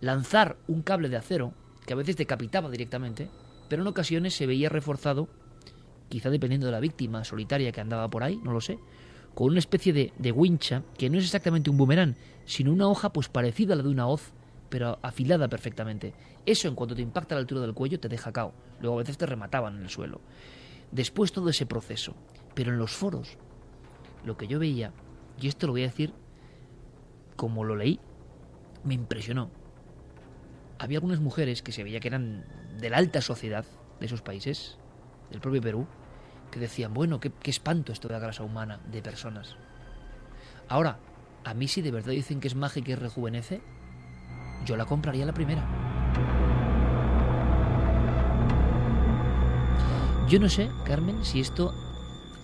[0.00, 1.52] lanzar un cable de acero,
[1.86, 3.28] que a veces decapitaba directamente,
[3.68, 5.28] pero en ocasiones se veía reforzado,
[6.08, 8.78] quizá dependiendo de la víctima solitaria que andaba por ahí, no lo sé,
[9.34, 13.12] con una especie de, de wincha, que no es exactamente un boomerang, sino una hoja
[13.12, 14.32] pues parecida a la de una hoz,
[14.68, 16.14] pero afilada perfectamente.
[16.46, 18.54] Eso en cuanto te impacta a la altura del cuello te deja cao.
[18.80, 20.20] Luego a veces te remataban en el suelo.
[20.90, 22.14] Después todo ese proceso.
[22.54, 23.36] Pero en los foros,
[24.24, 24.92] lo que yo veía,
[25.40, 26.12] y esto lo voy a decir
[27.36, 28.00] como lo leí,
[28.84, 29.50] me impresionó
[30.80, 32.42] había algunas mujeres que se veía que eran
[32.78, 33.66] de la alta sociedad
[34.00, 34.78] de esos países,
[35.30, 35.86] del propio Perú,
[36.50, 39.56] que decían, bueno, qué, espanto esto de la grasa humana de personas.
[40.68, 40.98] Ahora,
[41.44, 43.60] a mí si de verdad dicen que es mágica y rejuvenece,
[44.64, 45.68] yo la compraría la primera.
[50.28, 51.74] Yo no sé, Carmen, si esto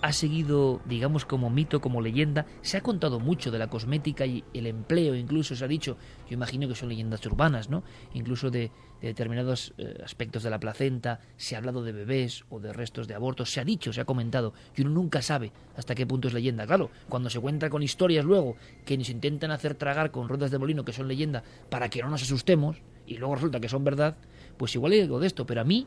[0.07, 2.45] ha seguido, digamos, como mito, como leyenda.
[2.61, 5.97] Se ha contado mucho de la cosmética y el empleo, incluso se ha dicho,
[6.29, 7.83] yo imagino que son leyendas urbanas, ¿no?
[8.13, 12.71] Incluso de, determinados eh, aspectos de la placenta, se ha hablado de bebés o de
[12.71, 16.07] restos de abortos, se ha dicho, se ha comentado, y uno nunca sabe hasta qué
[16.07, 16.65] punto es leyenda.
[16.65, 20.57] Claro, cuando se cuenta con historias luego que nos intentan hacer tragar con ruedas de
[20.57, 24.15] molino que son leyenda para que no nos asustemos, y luego resulta que son verdad,
[24.55, 25.85] pues igual hay algo de esto, pero a mí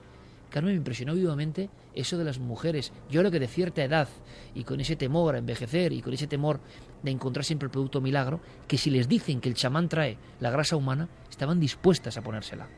[0.50, 2.92] Carmen me impresionó vivamente eso de las mujeres.
[3.08, 4.08] Yo creo que de cierta edad
[4.54, 6.60] y con ese temor a envejecer y con ese temor
[7.02, 10.50] de encontrar siempre el producto milagro, que si les dicen que el chamán trae la
[10.50, 12.68] grasa humana, estaban dispuestas a ponérsela.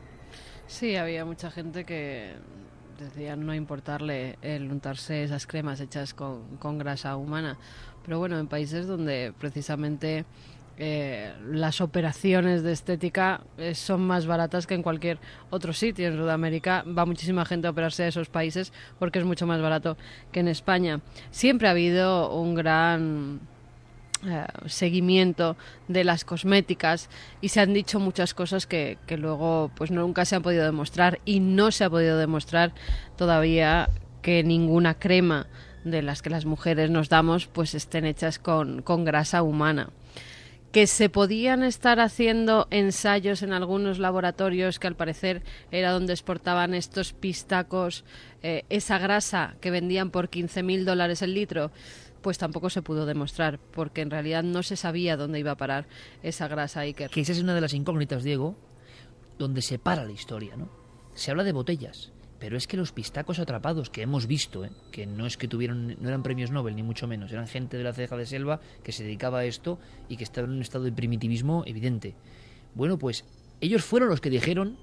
[0.67, 2.35] Sí, había mucha gente que
[2.99, 7.57] decía no importarle el untarse esas cremas hechas con, con grasa humana.
[8.05, 10.25] Pero bueno, en países donde precisamente
[10.77, 15.19] eh, las operaciones de estética eh, son más baratas que en cualquier
[15.51, 16.07] otro sitio.
[16.07, 19.97] En Sudamérica va muchísima gente a operarse a esos países porque es mucho más barato
[20.31, 21.01] que en España.
[21.29, 23.39] Siempre ha habido un gran
[24.25, 25.57] eh, seguimiento
[25.87, 27.07] de las cosméticas
[27.39, 31.19] y se han dicho muchas cosas que, que luego pues nunca se han podido demostrar
[31.23, 32.73] y no se ha podido demostrar
[33.15, 33.89] todavía
[34.23, 35.45] que ninguna crema
[35.83, 39.89] de las que las mujeres nos damos pues estén hechas con, con grasa humana
[40.73, 46.73] que se podían estar haciendo ensayos en algunos laboratorios que al parecer era donde exportaban
[46.73, 48.03] estos pistacos,
[48.41, 51.69] eh, esa grasa que vendían por 15.000 dólares el litro,
[52.23, 55.85] pues tampoco se pudo demostrar, porque en realidad no se sabía dónde iba a parar
[56.23, 57.11] esa grasa Iker.
[57.11, 58.55] Que esa es una de las incógnitas, Diego,
[59.37, 60.69] donde se para la historia, ¿no?
[61.13, 64.71] Se habla de botellas, Pero es que los pistacos atrapados que hemos visto, ¿eh?
[64.91, 67.83] que no es que tuvieron, no eran premios Nobel ni mucho menos, eran gente de
[67.83, 70.83] la ceja de selva que se dedicaba a esto y que estaba en un estado
[70.83, 72.15] de primitivismo evidente.
[72.75, 73.25] Bueno, pues
[73.61, 74.77] ellos fueron los que dijeron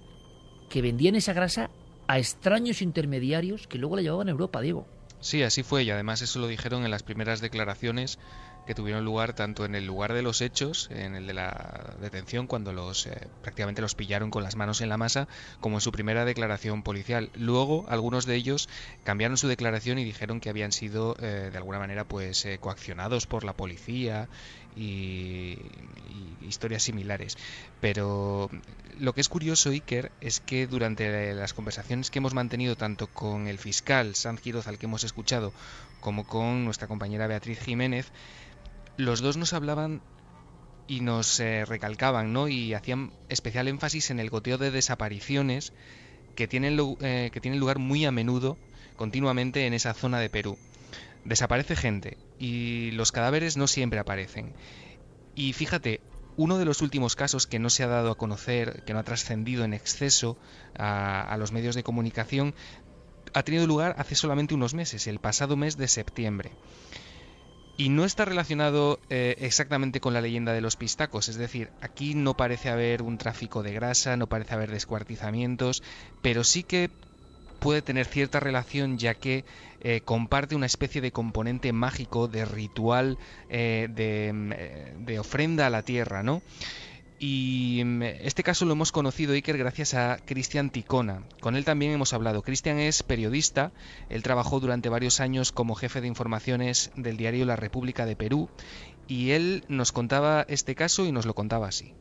[0.70, 1.70] que vendían esa grasa
[2.06, 4.86] a extraños intermediarios que luego la llevaban a Europa, Diego.
[5.20, 8.18] Sí, así fue y además eso lo dijeron en las primeras declaraciones
[8.66, 12.46] que tuvieron lugar tanto en el lugar de los hechos, en el de la detención,
[12.46, 15.28] cuando los eh, prácticamente los pillaron con las manos en la masa,
[15.60, 17.30] como en su primera declaración policial.
[17.34, 18.68] Luego, algunos de ellos
[19.04, 23.26] cambiaron su declaración y dijeron que habían sido eh, de alguna manera pues eh, coaccionados
[23.26, 24.28] por la policía
[24.76, 25.58] y,
[26.40, 27.36] y, historias similares.
[27.80, 28.50] Pero
[28.98, 33.46] lo que es curioso, Iker, es que durante las conversaciones que hemos mantenido tanto con
[33.46, 35.52] el fiscal Sanz Quiroz, al que hemos escuchado,
[36.00, 38.10] como con nuestra compañera Beatriz Jiménez,
[38.96, 40.03] los dos nos hablaban
[40.90, 42.48] y nos eh, recalcaban, ¿no?
[42.48, 45.72] Y hacían especial énfasis en el goteo de desapariciones
[46.35, 48.59] que tienen, eh, que lugar muy a menudo,
[48.96, 50.59] continuamente en esa zona de Perú.
[51.24, 54.53] Desaparece gente y los cadáveres no siempre aparecen.
[55.37, 56.00] Y fíjate,
[56.37, 59.05] uno de los últimos casos que no se ha dado a conocer, que no ha
[59.05, 60.38] trascendido en exceso
[60.76, 62.55] a los medios de comunicación,
[63.33, 66.50] ha tenido lugar hace solamente unos meses, el pasado mes de septiembre
[67.80, 72.14] y no está relacionado eh, exactamente con la leyenda de los pistacos, es decir, aquí
[72.14, 75.82] no parece haber un tráfico de grasa, no parece haber descuartizamientos,
[76.20, 76.90] pero sí que
[77.58, 79.46] puede tener cierta relación ya que
[79.80, 83.16] eh, comparte una especie de componente mágico, de ritual,
[83.48, 86.42] eh, de, de, ofrenda a la tierra, ¿no?
[87.22, 91.22] Y mm, este caso lo hemos conocido, Iker, gracias a Cristian Ticona.
[91.40, 92.40] Con él también hemos hablado.
[92.40, 93.72] Cristian es periodista,
[94.09, 98.48] él trabajó durante varios años como jefe de informaciones del diario La República de Perú
[99.06, 101.92] y él nos contaba este caso y nos lo contaba así.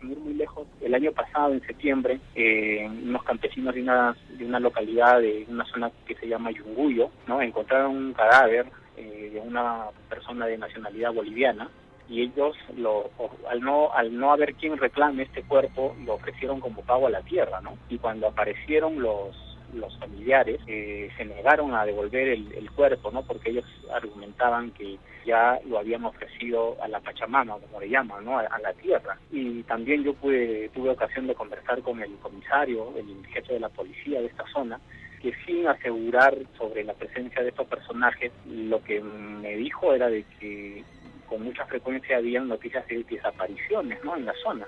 [0.00, 5.20] Muy lejos, el año pasado, en septiembre, eh, unos campesinos de una, de una localidad,
[5.20, 7.42] de una zona que se llama Yunguyo, ¿no?
[7.42, 8.66] encontraron un cadáver
[8.96, 11.68] eh, de una persona de nacionalidad boliviana
[12.10, 13.08] y ellos lo,
[13.48, 17.22] al no al no haber quien reclame este cuerpo lo ofrecieron como pago a la
[17.22, 22.70] tierra no y cuando aparecieron los los familiares eh, se negaron a devolver el, el,
[22.72, 27.88] cuerpo no porque ellos argumentaban que ya lo habían ofrecido a la Pachamama como le
[27.88, 29.16] llaman no a, a la tierra.
[29.30, 33.68] Y también yo pude tuve ocasión de conversar con el comisario el jefe de la
[33.68, 34.80] policía de esta zona
[35.22, 40.24] que sin asegurar sobre la presencia de estos personajes, lo que me dijo era de
[40.38, 40.82] que
[41.30, 44.16] con mucha frecuencia habían noticias de desapariciones ¿no?
[44.16, 44.66] en la zona.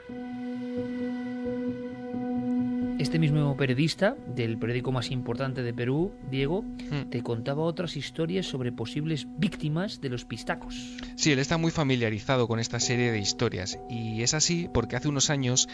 [3.03, 7.11] Este mismo periodista del periódico más importante de Perú, Diego, hmm.
[7.11, 10.97] te contaba otras historias sobre posibles víctimas de los pistacos.
[11.17, 15.09] Sí, él está muy familiarizado con esta serie de historias y es así porque hace
[15.09, 15.69] unos años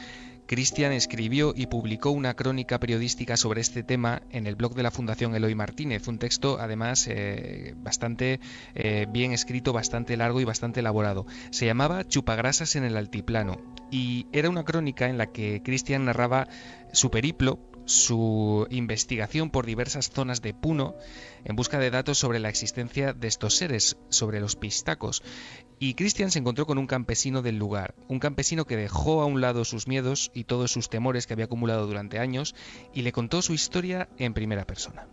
[0.47, 4.91] Cristian escribió y publicó una crónica periodística sobre este tema en el blog de la
[4.91, 8.41] Fundación Eloy Martínez, un texto además eh, bastante
[8.75, 11.27] eh, bien escrito, bastante largo y bastante elaborado.
[11.51, 13.61] Se llamaba Chupagrasas en el Altiplano
[13.91, 16.49] y era una crónica en la que Cristian narraba
[16.93, 20.95] su periplo su investigación por diversas zonas de Puno
[21.45, 25.25] en busca de datos sobre la existencia de estos seres, sobre los pistacos.
[25.81, 29.41] Y Christian se encontró con un campesino del lugar, un campesino que dejó a un
[29.41, 32.55] lado sus miedos y todos sus temores que había acumulado durante años
[32.95, 35.09] y le contó su historia en primera persona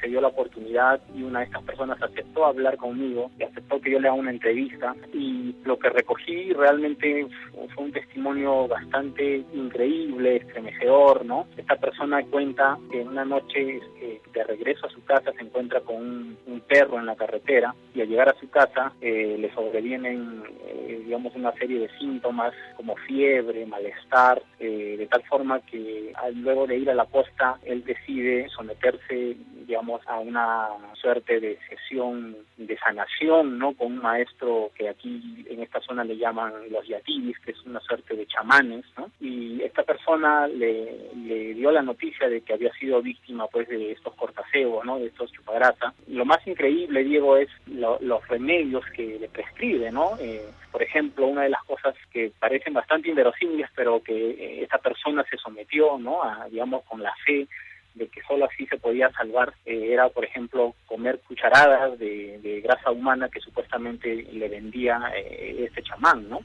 [0.00, 3.90] se dio la oportunidad y una de estas personas aceptó hablar conmigo y aceptó que
[3.90, 7.26] yo le haga una entrevista y lo que recogí realmente
[7.74, 11.46] fue un testimonio bastante increíble, estremecedor, ¿no?
[11.56, 15.96] Esta persona cuenta que una noche eh, de regreso a su casa se encuentra con
[15.96, 20.42] un, un, perro en la carretera y al llegar a su casa eh, le sobrevienen,
[20.66, 26.66] eh, digamos, una serie de síntomas como fiebre, malestar, eh, de tal forma que luego
[26.66, 29.36] de ir a la posta él decide someterse,
[29.66, 33.72] digamos, a una suerte de sesión de sanación, ¿no?
[33.74, 37.80] Con un maestro que aquí en esta zona le llaman los yatibis, que es una
[37.80, 39.10] suerte de chamanes, ¿no?
[39.20, 43.92] Y esta persona le, le dio la noticia de que había sido víctima, pues, de
[43.92, 44.98] estos cortaseos, ¿no?
[44.98, 45.94] De estos chupagrasa.
[46.08, 50.16] Lo más increíble, Diego, es lo, los remedios que le prescribe, ¿no?
[50.20, 54.78] Eh, por ejemplo, una de las cosas que parecen bastante inverosímiles, pero que eh, esta
[54.78, 56.22] persona se sometió, ¿no?
[56.22, 57.46] A, digamos, con la fe
[57.94, 62.90] de que solo así se podía salvar eh, era, por ejemplo, comer cucharadas de, grasa
[62.90, 66.40] humana que supuestamente le vendía eh, este chamán, ¿no?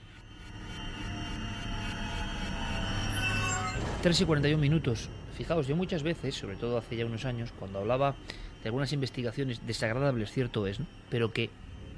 [4.01, 5.09] 3 y 41 minutos.
[5.35, 8.15] Fijaos, yo muchas veces, sobre todo hace ya unos años, cuando hablaba
[8.61, 10.79] de algunas investigaciones desagradables, cierto es,
[11.09, 11.49] pero que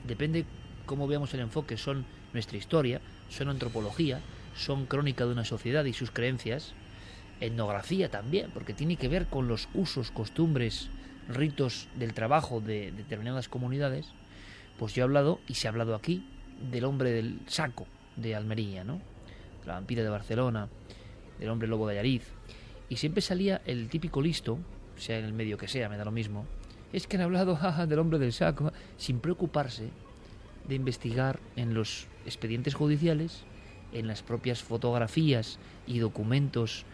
[0.05, 0.45] depende
[0.85, 4.21] cómo veamos el enfoque, son nuestra historia, son antropología,
[4.55, 6.73] son crónica de una sociedad y sus creencias,
[7.39, 10.89] etnografía también, porque tiene que ver con los usos, costumbres,
[11.29, 14.07] ritos del trabajo de determinadas comunidades,
[14.77, 16.25] pues yo he hablado, y se ha hablado aquí,
[16.71, 19.01] del hombre del saco de Almería, ¿no?
[19.65, 20.69] La vampira de Barcelona,
[21.39, 22.23] del hombre lobo de Ayariz,
[22.89, 24.57] y siempre salía el típico listo,
[24.95, 26.45] sea en el medio que sea, me da lo mismo,
[26.93, 29.89] es que han hablado del hombre del saco, sin preocuparse
[30.67, 33.43] de investigar en los expedientes judiciales,
[33.93, 36.85] en las propias fotografías y documentos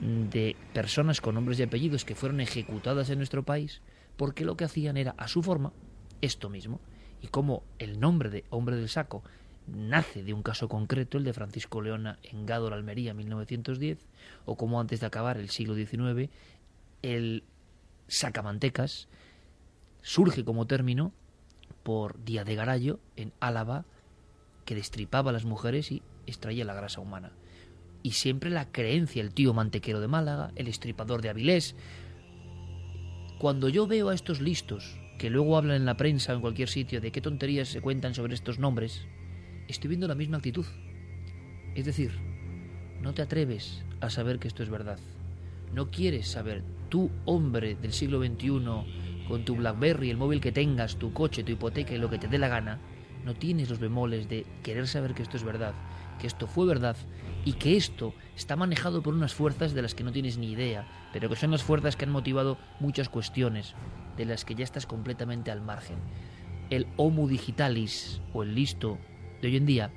[0.00, 3.82] de personas con nombres y apellidos que fueron ejecutadas en nuestro país,
[4.16, 5.72] porque lo que hacían era, a su forma,
[6.20, 6.80] esto mismo.
[7.20, 9.22] Y como el nombre de hombre del saco
[9.66, 13.98] nace de un caso concreto, el de Francisco Leona en Gádor, Almería, 1910,
[14.46, 16.30] o como antes de acabar el siglo XIX,
[17.02, 17.44] el
[18.06, 19.08] sacamantecas
[20.02, 21.12] surge como término
[21.82, 23.84] por Día de Garallo, en Álava,
[24.64, 27.32] que destripaba a las mujeres y extraía la grasa humana.
[28.02, 31.74] Y siempre la creencia, el tío mantequero de Málaga, el estripador de Avilés.
[33.38, 36.68] Cuando yo veo a estos listos, que luego hablan en la prensa o en cualquier
[36.68, 39.06] sitio de qué tonterías se cuentan sobre estos nombres,
[39.66, 40.66] estoy viendo la misma actitud.
[41.74, 42.12] Es decir,
[43.02, 44.98] no te atreves a saber que esto es verdad.
[45.74, 50.96] No quieres saber, tú hombre del siglo XXI, con tu Blackberry, el móvil que tengas,
[50.96, 52.78] tu coche, tu hipoteca y lo que te dé la gana,
[53.24, 55.74] no tienes los bemoles de querer saber que esto es verdad,
[56.18, 56.96] que esto fue verdad
[57.44, 60.86] y que esto está manejado por unas fuerzas de las que no tienes ni idea,
[61.12, 63.74] pero que son las fuerzas que han motivado muchas cuestiones,
[64.16, 65.96] de las que ya estás completamente al margen.
[66.70, 68.98] El Homo digitalis, o el listo
[69.40, 69.90] de hoy en día,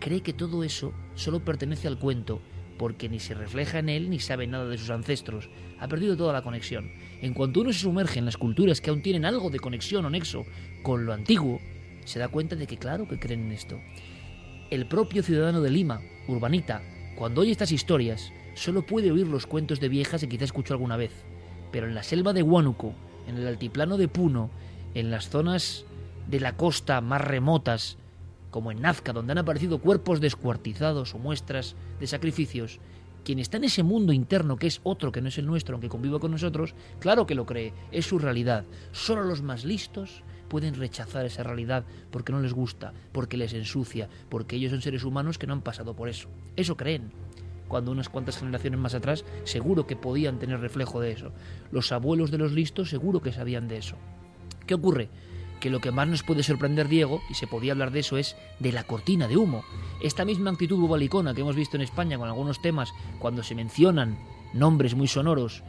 [0.00, 2.40] cree que todo eso solo pertenece al cuento,
[2.78, 5.48] porque ni se refleja en él ni sabe nada de sus ancestros.
[5.78, 6.90] Ha perdido toda la conexión.
[7.20, 10.10] En cuanto uno se sumerge en las culturas que aún tienen algo de conexión o
[10.10, 10.44] nexo
[10.82, 11.60] con lo antiguo,
[12.04, 13.80] se da cuenta de que claro que creen en esto.
[14.74, 16.82] El propio ciudadano de Lima, urbanita,
[17.14, 20.96] cuando oye estas historias, solo puede oír los cuentos de viejas que quizá escuchó alguna
[20.96, 21.12] vez.
[21.70, 22.92] Pero en la selva de Huánuco,
[23.28, 24.50] en el altiplano de Puno,
[24.94, 25.84] en las zonas
[26.28, 27.98] de la costa más remotas,
[28.50, 32.80] como en Nazca, donde han aparecido cuerpos descuartizados o muestras de sacrificios,
[33.24, 35.88] quien está en ese mundo interno que es otro que no es el nuestro, aunque
[35.88, 38.64] conviva con nosotros, claro que lo cree, es su realidad.
[38.90, 44.08] Solo los más listos pueden rechazar esa realidad porque no les gusta, porque les ensucia,
[44.28, 46.28] porque ellos son seres humanos que no han pasado por eso.
[46.56, 47.10] Eso creen.
[47.68, 51.32] Cuando unas cuantas generaciones más atrás seguro que podían tener reflejo de eso.
[51.72, 53.96] Los abuelos de los listos seguro que sabían de eso.
[54.66, 55.08] ¿Qué ocurre?
[55.60, 58.36] que lo que más nos puede sorprender, Diego, y se podía hablar de eso, es
[58.58, 59.64] de la cortina de humo.
[60.02, 64.18] Esta misma actitud bobalicona que hemos visto en España con algunos temas, cuando se mencionan
[64.52, 65.62] nombres muy sonoros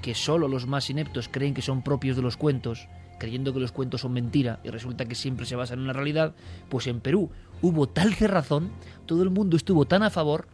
[0.00, 2.88] que solo los más ineptos creen que son propios de los cuentos,
[3.18, 6.34] creyendo que los cuentos son mentira y resulta que siempre se basan en una realidad,
[6.68, 7.30] pues en Perú
[7.62, 8.70] hubo tal cerrazón,
[9.06, 10.48] todo el mundo estuvo tan a favor,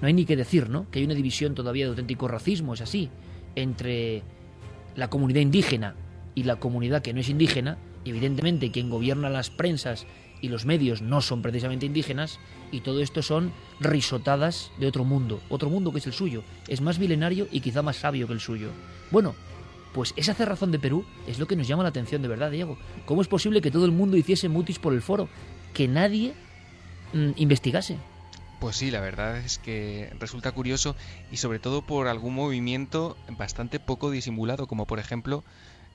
[0.00, 0.90] no hay ni que decir, ¿no?
[0.90, 3.08] Que hay una división todavía de auténtico racismo, es así,
[3.54, 4.22] entre
[4.96, 5.94] la comunidad indígena
[6.34, 10.06] y la comunidad que no es indígena, evidentemente quien gobierna las prensas
[10.40, 12.40] y los medios no son precisamente indígenas,
[12.72, 16.80] y todo esto son risotadas de otro mundo, otro mundo que es el suyo, es
[16.80, 18.70] más milenario y quizá más sabio que el suyo.
[19.12, 19.36] Bueno,
[19.92, 22.78] pues esa cerrazón de Perú es lo que nos llama la atención de verdad, Diego.
[23.04, 25.28] ¿Cómo es posible que todo el mundo hiciese mutis por el foro?
[25.74, 26.34] Que nadie
[27.12, 27.98] mm, investigase.
[28.60, 30.94] Pues sí, la verdad es que resulta curioso
[31.32, 35.42] y sobre todo por algún movimiento bastante poco disimulado, como por ejemplo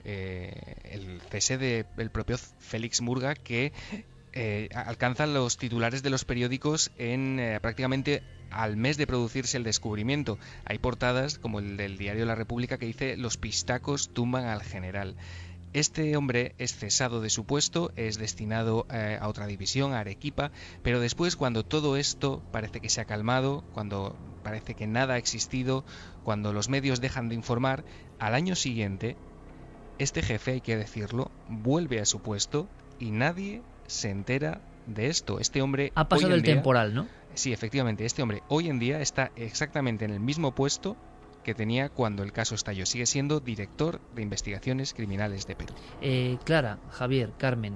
[0.04, 3.72] eh, el cese del propio Félix Murga que
[4.34, 8.22] eh, alcanza los titulares de los periódicos en eh, prácticamente
[8.52, 10.38] al mes de producirse el descubrimiento.
[10.66, 15.16] Hay portadas como el del diario La República que dice los pistacos tumban al general.
[15.74, 21.00] Este hombre es cesado de su puesto, es destinado a otra división, a Arequipa, pero
[21.00, 25.84] después cuando todo esto parece que se ha calmado, cuando parece que nada ha existido,
[26.24, 27.84] cuando los medios dejan de informar,
[28.18, 29.18] al año siguiente
[30.00, 32.68] este jefe, hay que decirlo, vuelve a su puesto
[33.00, 35.40] y nadie se entera de esto.
[35.40, 35.92] Este hombre...
[35.96, 37.08] Ha pasado el temporal, ¿no?
[37.34, 38.06] Sí, efectivamente.
[38.06, 40.98] Este hombre hoy en día está exactamente en el mismo puesto
[41.44, 42.86] que tenía cuando el caso estalló.
[42.86, 45.74] Sigue siendo director de investigaciones criminales de Perú.
[46.02, 47.76] Eh, Clara, Javier, Carmen,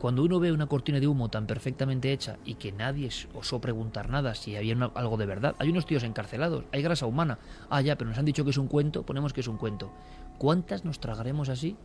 [0.00, 4.08] cuando uno ve una cortina de humo tan perfectamente hecha y que nadie osó preguntar
[4.08, 7.38] nada si había algo de verdad, hay unos tíos encarcelados, hay grasa humana.
[7.68, 9.92] Ah, ya, pero nos han dicho que es un cuento, ponemos que es un cuento.
[10.38, 11.76] ¿Cuántas nos tragaremos así?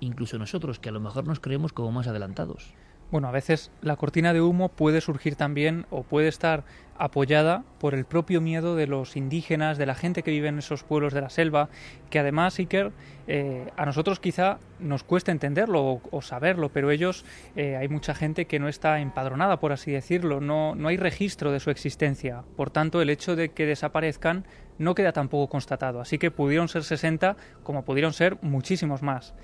[0.00, 2.74] Incluso nosotros, que a lo mejor nos creemos como más adelantados.
[3.10, 6.64] Bueno, a veces la cortina de humo puede surgir también o puede estar
[6.96, 10.84] apoyada por el propio miedo de los indígenas, de la gente que vive en esos
[10.84, 11.70] pueblos de la selva,
[12.10, 12.92] que además, Iker,
[13.26, 17.24] eh, a nosotros quizá nos cuesta entenderlo o, saberlo, pero ellos,
[17.56, 21.50] eh, hay mucha gente que no está empadronada, por así decirlo, no, no hay registro
[21.50, 22.44] de su existencia.
[22.54, 24.44] Por tanto, el hecho de que desaparezcan
[24.78, 26.00] no queda tampoco constatado.
[26.00, 29.34] Así que pudieron ser 60 como pudieron ser muchísimos más.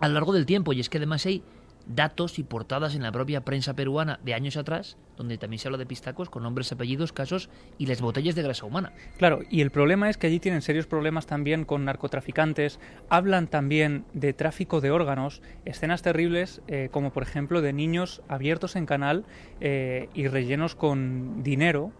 [0.00, 1.42] A lo largo del tiempo, y es que además hay
[1.86, 5.78] datos y portadas en la propia prensa peruana de años atrás, donde también se habla
[5.78, 8.92] de pistacos con nombres, apellidos, casos y las botellas de grasa humana.
[9.18, 14.04] Claro, y el problema es que allí tienen serios problemas también con narcotraficantes, hablan también
[14.12, 19.24] de tráfico de órganos, escenas terribles eh, como por ejemplo de niños abiertos en canal
[19.60, 21.92] eh, y rellenos con dinero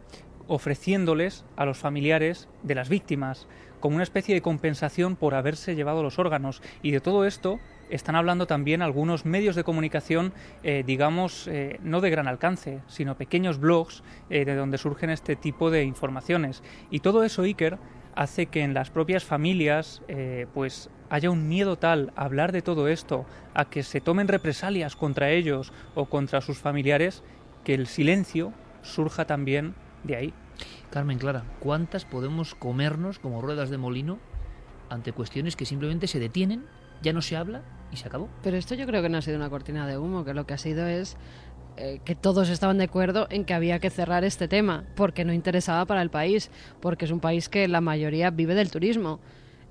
[0.49, 3.49] ofreciéndoles a los familiares de las víctimas
[3.81, 6.63] como una especie de compensación por haberse llevado los órganos.
[6.83, 7.61] Y de todo esto
[7.91, 10.33] están hablando también algunos medios de comunicación,
[10.63, 15.37] eh, digamos, eh, no de gran alcance, sino pequeños blogs eh, de donde surgen este
[15.37, 16.63] tipo de informaciones.
[16.91, 17.79] Y todo eso, Iker,
[18.15, 20.01] hace que en las propias familias
[20.55, 24.97] pues haya un miedo tal a hablar de todo esto, a que se tomen represalias
[24.97, 27.23] contra ellos o contra sus familiares,
[27.63, 30.35] que el silencio surja también de ahí.
[30.91, 34.19] Carmen Clara, ¿cuántas podemos comernos como ruedas de molino
[34.89, 36.65] ante cuestiones que simplemente se detienen,
[37.03, 38.29] ya no se habla y se acabó.
[38.43, 40.55] Pero esto yo creo que no ha sido una cortina de humo, que lo que
[40.55, 41.17] ha sido es
[41.77, 45.33] eh, que todos estaban de acuerdo en que había que cerrar este tema, porque no
[45.33, 49.21] interesaba para el país, porque es un país que la mayoría vive del turismo.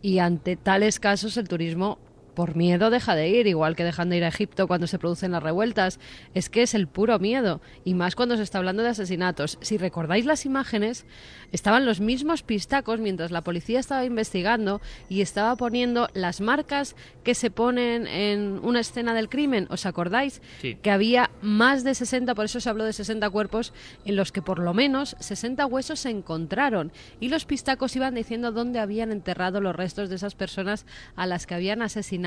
[0.01, 1.97] Y ante tales casos el turismo
[2.35, 5.31] por miedo deja de ir, igual que dejan de ir a Egipto cuando se producen
[5.31, 5.99] las revueltas.
[6.33, 9.57] Es que es el puro miedo, y más cuando se está hablando de asesinatos.
[9.61, 11.05] Si recordáis las imágenes,
[11.51, 17.33] estaban los mismos pistacos mientras la policía estaba investigando y estaba poniendo las marcas que
[17.33, 19.67] se ponen en una escena del crimen.
[19.69, 20.41] ¿Os acordáis?
[20.61, 23.73] Que había más de 60, por eso se habló de 60 cuerpos,
[24.03, 26.91] en los que por lo menos 60 huesos se encontraron.
[27.19, 31.47] Y los pistacos iban diciendo dónde habían enterrado los restos de esas personas a las
[31.47, 32.24] que habían asesinado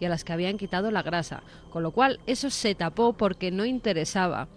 [0.00, 3.50] y a las que habían quitado la grasa, con lo cual eso se tapó porque
[3.50, 4.48] no interesaba.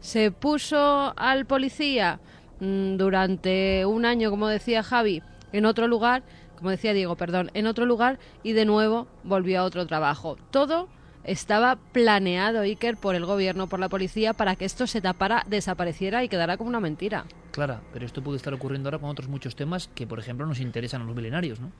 [0.00, 2.20] Se puso al policía
[2.60, 5.22] mm, durante un año, como decía Javi,
[5.52, 6.22] en otro lugar,
[6.56, 10.36] como decía Diego, perdón, en otro lugar y de nuevo volvió a otro trabajo.
[10.50, 10.88] Todo
[11.24, 16.22] estaba planeado, Iker, por el gobierno, por la policía, para que esto se tapara, desapareciera
[16.22, 17.24] y quedara como una mentira.
[17.50, 20.60] Claro, pero esto puede estar ocurriendo ahora con otros muchos temas que, por ejemplo, nos
[20.60, 21.72] interesan a los milenarios, ¿no?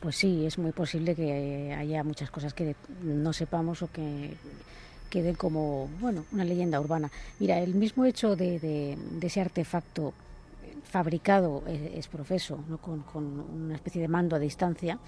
[0.00, 4.34] Pues sí, es muy posible que haya muchas cosas que no sepamos o que
[5.10, 7.10] queden como, bueno, una leyenda urbana.
[7.38, 10.12] Mira, el mismo hecho de, ese artefacto
[10.84, 12.78] fabricado es, profeso, ¿no?
[12.78, 14.98] con, una especie de mando a distancia,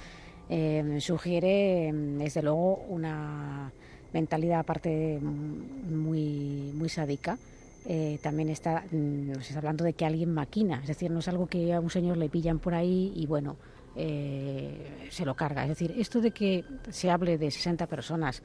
[0.49, 3.71] eh, sugiere, desde luego, una
[4.13, 7.39] mentalidad aparte muy, muy sádica.
[7.87, 11.29] Eh, también está, mm, nos está hablando de que alguien maquina, es decir, no es
[11.29, 13.57] algo que a un señor le pillan por ahí y bueno,
[13.99, 15.65] eh, se lo carga.
[15.65, 18.43] Es decir, esto de que se hable de 60 personas,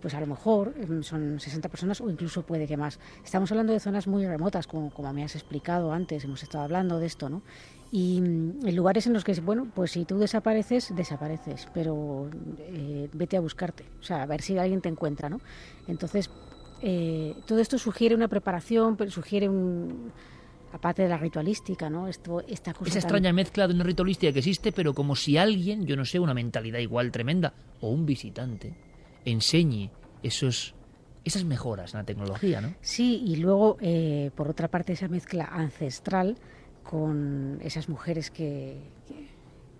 [0.00, 2.98] pues a lo mejor em, son 60 personas o incluso puede que más.
[3.22, 6.98] Estamos hablando de zonas muy remotas, como, como me has explicado antes, hemos estado hablando
[6.98, 7.42] de esto, ¿no?
[7.92, 13.10] Y mm, en lugares en los que, bueno, pues si tú desapareces, desapareces, pero eh,
[13.12, 15.40] vete a buscarte, o sea, a ver si alguien te encuentra, ¿no?
[15.86, 16.30] Entonces,
[16.80, 20.12] eh, todo esto sugiere una preparación, sugiere un
[20.76, 22.06] aparte de la ritualística, ¿no?
[22.06, 25.86] Esto, esta cosa Esa extraña mezcla de una ritualística que existe, pero como si alguien,
[25.86, 28.74] yo no sé, una mentalidad igual tremenda, o un visitante,
[29.24, 29.90] enseñe
[30.22, 30.74] esos,
[31.24, 32.74] esas mejoras en la tecnología, ¿no?
[32.80, 36.36] Sí, y luego, eh, por otra parte, esa mezcla ancestral
[36.82, 38.76] con esas mujeres que,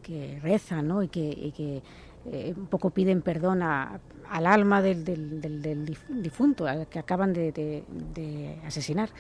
[0.02, 1.02] que, rezan, ¿no?
[1.02, 1.82] Y que,
[2.24, 8.58] eh, un poco piden perdón al alma del, del, difunto, al que acaban de, de
[8.64, 9.10] asesinar.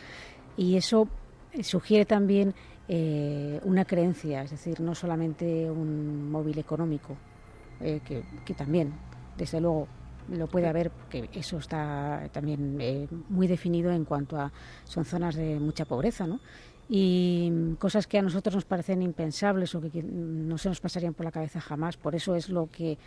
[0.56, 1.08] Y eso
[1.62, 2.54] sugiere también
[2.88, 7.16] eh, una creencia, es decir, no solamente un móvil económico,
[7.80, 8.00] eh,
[8.44, 8.92] que, también,
[9.36, 9.88] desde luego,
[10.28, 14.52] lo puede haber, porque eso está también eh, muy definido en cuanto a
[14.84, 16.40] son zonas de mucha pobreza, ¿no?
[16.88, 21.26] Y cosas que a nosotros nos parecen impensables o que, no se nos pasarían por
[21.26, 21.96] la cabeza jamás.
[21.96, 22.98] Por eso es lo que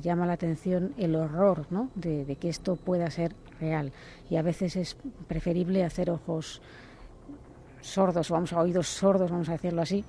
[0.00, 1.90] llama la atención el horror ¿no?
[1.94, 3.92] de, de, que esto pueda ser real.
[4.30, 4.96] Y a veces es
[5.28, 6.62] preferible hacer ojos
[7.84, 10.04] sordos, vamos a oídos sordos, vamos a decirlo así,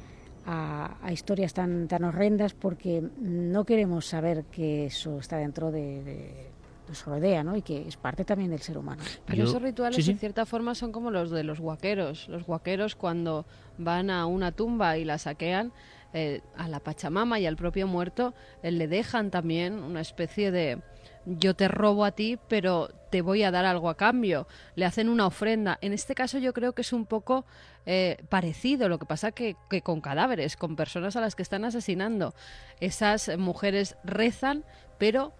[0.45, 6.49] a, historias tan, tan horrendas porque no queremos saber que eso está dentro de,
[6.87, 7.55] nos rodea, ¿no?
[7.55, 9.03] Y que es parte también del ser humano.
[9.25, 12.27] Pero esos rituales, en cierta forma, son como los de los guaqueros.
[12.29, 13.45] Los guaqueros, cuando
[13.77, 15.71] van a una tumba y la saquean,
[16.13, 20.79] eh, a la Pachamama y al propio muerto, eh, le dejan también una especie de
[21.25, 24.47] yo te robo a ti, pero te voy a dar algo a cambio.
[24.75, 25.77] Le hacen una ofrenda.
[25.81, 27.45] En este caso yo creo que es un poco
[27.85, 31.65] eh, parecido, lo que pasa que, que con cadáveres, con personas a las que están
[31.65, 32.33] asesinando.
[32.79, 34.63] Esas mujeres rezan,
[34.97, 35.33] pero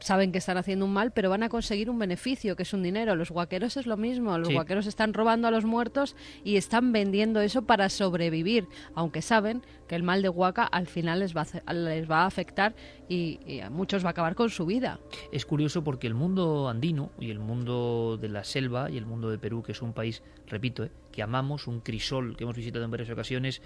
[0.00, 2.82] saben que están haciendo un mal, pero van a conseguir un beneficio, que es un
[2.82, 3.14] dinero.
[3.14, 4.36] Los guaqueros es lo mismo.
[4.38, 9.62] Los guaqueros están robando a los muertos y están vendiendo eso para sobrevivir, aunque saben
[9.86, 12.74] que el mal de Huaca al final les va a, les va a afectar
[13.08, 15.00] y, a muchos va a acabar con su vida.
[15.32, 19.30] Es curioso porque el mundo andino y el mundo de la selva y el mundo
[19.30, 22.84] de Perú, que es un país, repito, eh, que amamos, un crisol que hemos visitado
[22.84, 23.62] en varias ocasiones,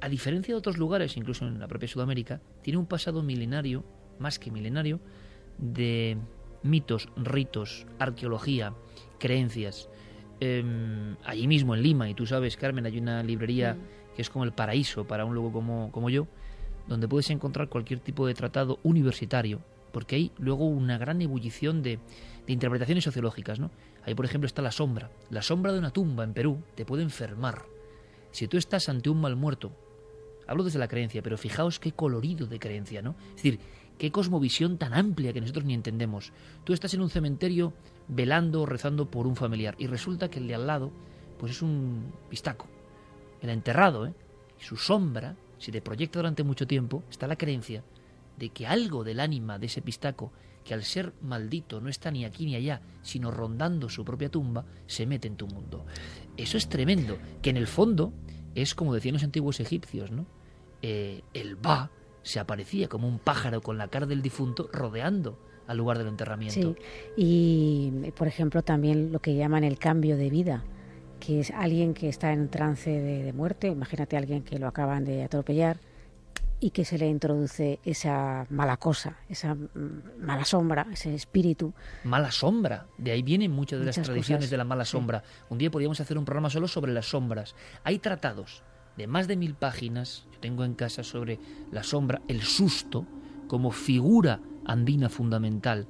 [0.00, 3.84] a diferencia de otros lugares, incluso en la propia Sudamérica, tiene un pasado milenario,
[4.18, 5.00] más que milenario,
[5.60, 6.16] de
[6.62, 8.74] mitos, ritos, arqueología,
[9.18, 9.88] creencias.
[10.40, 14.14] Em, allí mismo en Lima, y tú sabes, Carmen, hay una librería mm.
[14.16, 16.26] que es como el paraíso para un loco como, como yo,
[16.88, 19.60] donde puedes encontrar cualquier tipo de tratado universitario,
[19.92, 21.98] porque hay luego una gran ebullición de,
[22.46, 23.60] de interpretaciones sociológicas.
[23.60, 23.70] ¿no?
[24.04, 25.10] Ahí, por ejemplo, está la sombra.
[25.30, 27.64] La sombra de una tumba en Perú te puede enfermar.
[28.30, 29.72] Si tú estás ante un mal muerto,
[30.46, 33.14] hablo desde la creencia, pero fijaos qué colorido de creencia, ¿no?
[33.30, 33.60] Es decir,
[34.00, 36.32] Qué cosmovisión tan amplia que nosotros ni entendemos.
[36.64, 37.74] Tú estás en un cementerio
[38.08, 40.90] velando o rezando por un familiar y resulta que el de al lado
[41.38, 42.66] pues es un pistaco,
[43.42, 44.14] el enterrado, ¿eh?
[44.58, 47.84] Y su sombra, si te proyecta durante mucho tiempo, está la creencia
[48.38, 50.32] de que algo del ánima de ese pistaco,
[50.64, 54.64] que al ser maldito no está ni aquí ni allá, sino rondando su propia tumba,
[54.86, 55.84] se mete en tu mundo.
[56.38, 58.14] Eso es tremendo, que en el fondo
[58.54, 60.24] es como decían los antiguos egipcios, ¿no?
[60.80, 61.90] Eh, el Ba
[62.22, 66.74] se aparecía como un pájaro con la cara del difunto rodeando al lugar del enterramiento.
[66.74, 66.76] Sí,
[67.16, 70.64] y por ejemplo también lo que llaman el cambio de vida,
[71.20, 75.04] que es alguien que está en trance de, muerte, imagínate a alguien que lo acaban
[75.04, 75.78] de atropellar
[76.58, 81.72] y que se le introduce esa mala cosa, esa mm, mala sombra, ese espíritu.
[82.04, 85.22] Mala sombra, de ahí vienen muchas de las tradiciones de la mala sombra.
[85.48, 87.54] Un día podríamos hacer un programa solo sobre las sombras.
[87.84, 88.62] Hay tratados
[88.96, 91.38] de más de mil páginas, yo tengo en casa sobre
[91.70, 93.06] la sombra, el susto,
[93.46, 95.86] como figura andina fundamental.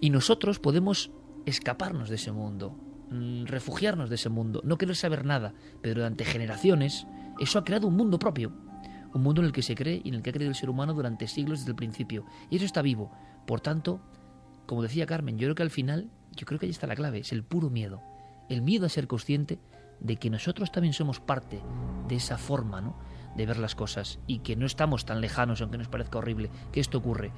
[0.00, 1.10] Y nosotros podemos
[1.46, 2.76] escaparnos de ese mundo,
[3.10, 5.52] mm, refugiarnos de ese mundo, no querer saber nada,
[5.82, 7.06] pero durante generaciones
[7.38, 8.52] eso ha creado un mundo propio,
[9.12, 10.70] un mundo en el que se cree y en el que ha creído el ser
[10.70, 12.24] humano durante siglos desde el principio.
[12.50, 13.12] Y eso está vivo.
[13.46, 14.00] Por tanto,
[14.66, 17.20] como decía Carmen, yo creo que al final, yo creo que ahí está la clave,
[17.20, 18.02] es el puro miedo.
[18.48, 19.58] El miedo a ser consciente
[20.04, 21.60] de que nosotros también somos parte
[22.06, 22.94] de esa forma ¿no?
[23.34, 26.80] de ver las cosas y que no estamos tan lejanos, aunque nos parezca horrible, que
[26.80, 27.32] esto ocurre.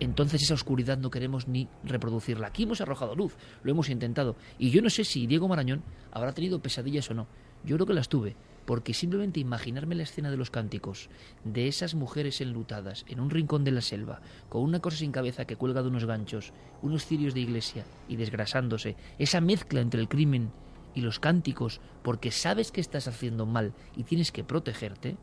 [0.00, 2.48] Entonces esa oscuridad no queremos ni reproducirla.
[2.48, 4.34] Aquí hemos arrojado luz, lo hemos intentado.
[4.58, 7.28] Y yo no sé si Diego Marañón habrá tenido pesadillas o no.
[7.64, 8.34] Yo creo que las tuve,
[8.64, 11.10] porque simplemente imaginarme la escena de los cánticos,
[11.44, 15.44] de esas mujeres enlutadas en un rincón de la selva, con una cosa sin cabeza
[15.44, 20.08] que cuelga de unos ganchos, unos cirios de iglesia y desgrasándose, esa mezcla entre el
[20.08, 20.50] crimen
[20.94, 25.16] y los cánticos porque sabes que estás haciendo mal y tienes que protegerte,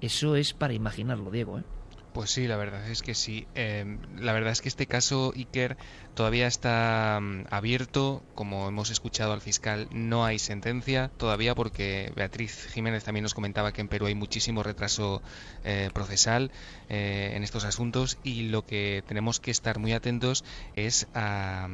[0.00, 1.58] eso es para imaginarlo, Diego.
[1.58, 1.64] ¿eh?
[2.14, 3.46] Pues sí, la verdad es que sí.
[3.54, 5.76] Em, la verdad es que este caso, Iker,
[6.14, 8.22] todavía está mm, abierto.
[8.34, 13.72] Como hemos escuchado al fiscal, no hay sentencia todavía porque Beatriz Jiménez también nos comentaba
[13.72, 15.22] que en Perú hay muchísimo retraso
[15.64, 16.50] eh, procesal
[16.88, 20.44] eh, en estos asuntos y lo que tenemos que estar muy atentos
[20.76, 21.68] es a,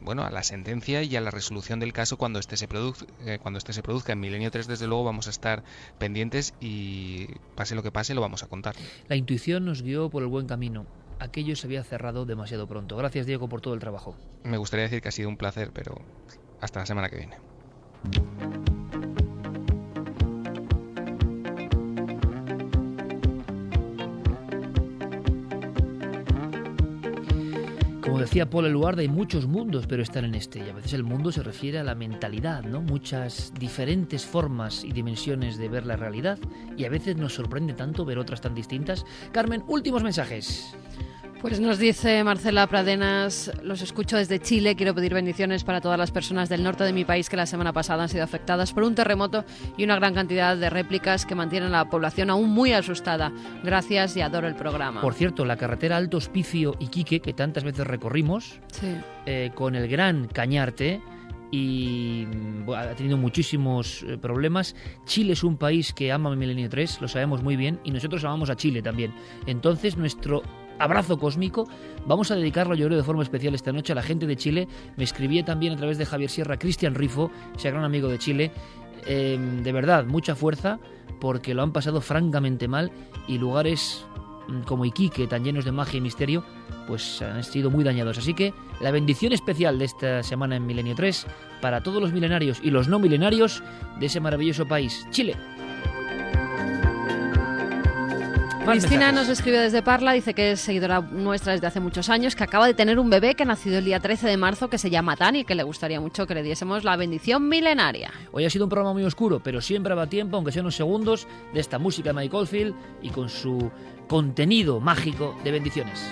[0.00, 3.38] bueno, a la sentencia y a la resolución del caso cuando este se, produzca, eh,
[3.40, 4.12] cuando este se produzca.
[4.12, 5.62] En Milenio 3, desde luego, vamos a estar
[5.98, 8.74] pendientes y pase lo que pase, lo vamos a contar.
[9.08, 10.86] La intuición nos guió por el buen camino.
[11.22, 12.96] Aquello se había cerrado demasiado pronto.
[12.96, 14.16] Gracias Diego por todo el trabajo.
[14.42, 15.94] Me gustaría decir que ha sido un placer, pero
[16.60, 17.36] hasta la semana que viene.
[28.02, 30.58] Como decía Paul Eluard, hay muchos mundos, pero están en este.
[30.58, 32.80] Y a veces el mundo se refiere a la mentalidad, ¿no?
[32.80, 36.40] Muchas diferentes formas y dimensiones de ver la realidad.
[36.76, 39.06] Y a veces nos sorprende tanto ver otras tan distintas.
[39.30, 40.74] Carmen, últimos mensajes.
[41.42, 46.12] Pues nos dice Marcela Pradenas, los escucho desde Chile, quiero pedir bendiciones para todas las
[46.12, 48.94] personas del norte de mi país que la semana pasada han sido afectadas por un
[48.94, 49.44] terremoto
[49.76, 53.32] y una gran cantidad de réplicas que mantienen a la población aún muy asustada.
[53.64, 55.00] Gracias y adoro el programa.
[55.00, 58.60] Por cierto, la carretera Alto Hospicio Iquique, que tantas veces recorrimos,
[59.26, 61.00] eh, con el gran Cañarte,
[61.50, 62.26] y
[62.74, 64.74] ha tenido muchísimos eh, problemas.
[65.04, 68.48] Chile es un país que ama Milenio 3, lo sabemos muy bien, y nosotros amamos
[68.48, 69.12] a Chile también.
[69.46, 70.42] Entonces, nuestro
[70.78, 71.68] abrazo cósmico.
[72.06, 74.68] Vamos a dedicarlo, yo creo, de forma especial esta noche a la gente de Chile.
[74.96, 78.50] Me escribía también a través de Javier Sierra Cristian Rifo, ese gran amigo de Chile.
[79.06, 80.78] Em, de verdad, mucha fuerza,
[81.20, 82.90] porque lo han pasado francamente mal
[83.26, 84.04] y lugares
[84.48, 86.44] mm, como Iquique, tan llenos de magia y misterio,
[86.86, 88.18] pues han sido muy dañados.
[88.18, 91.26] Así que la bendición especial de esta semana en Milenio 3
[91.60, 93.62] para todos los milenarios y los no milenarios
[94.00, 95.36] de ese maravilloso país, Chile.
[98.64, 102.44] Cristina nos escribe desde Parla, dice que es seguidora nuestra desde hace muchos años, que
[102.44, 104.88] acaba de tener un bebé que ha nacido el día 13 de marzo que se
[104.88, 108.12] llama Tani y que le gustaría mucho que le diésemos la bendición milenaria.
[108.30, 111.26] Hoy ha sido un programa muy oscuro, pero siempre va tiempo, aunque sean unos segundos,
[111.52, 113.70] de esta música de Mike Oldfield y con su
[114.06, 116.08] contenido mágico de bendiciones.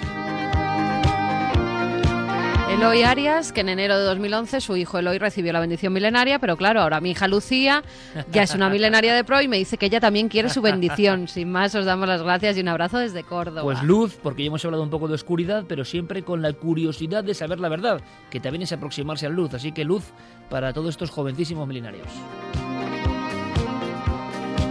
[2.70, 6.56] Eloy Arias, que en enero de 2011 su hijo Eloy recibió la bendición milenaria, pero
[6.56, 7.82] claro, ahora mi hija Lucía
[8.30, 11.28] ya es una milenaria de pro y me dice que ella también quiere su bendición.
[11.28, 13.62] Sin más, os damos las gracias y un abrazo desde Córdoba.
[13.62, 17.24] Pues luz, porque ya hemos hablado un poco de oscuridad, pero siempre con la curiosidad
[17.24, 18.00] de saber la verdad,
[18.30, 19.52] que también es aproximarse a la luz.
[19.52, 20.04] Así que luz
[20.48, 22.06] para todos estos jovencísimos milenarios.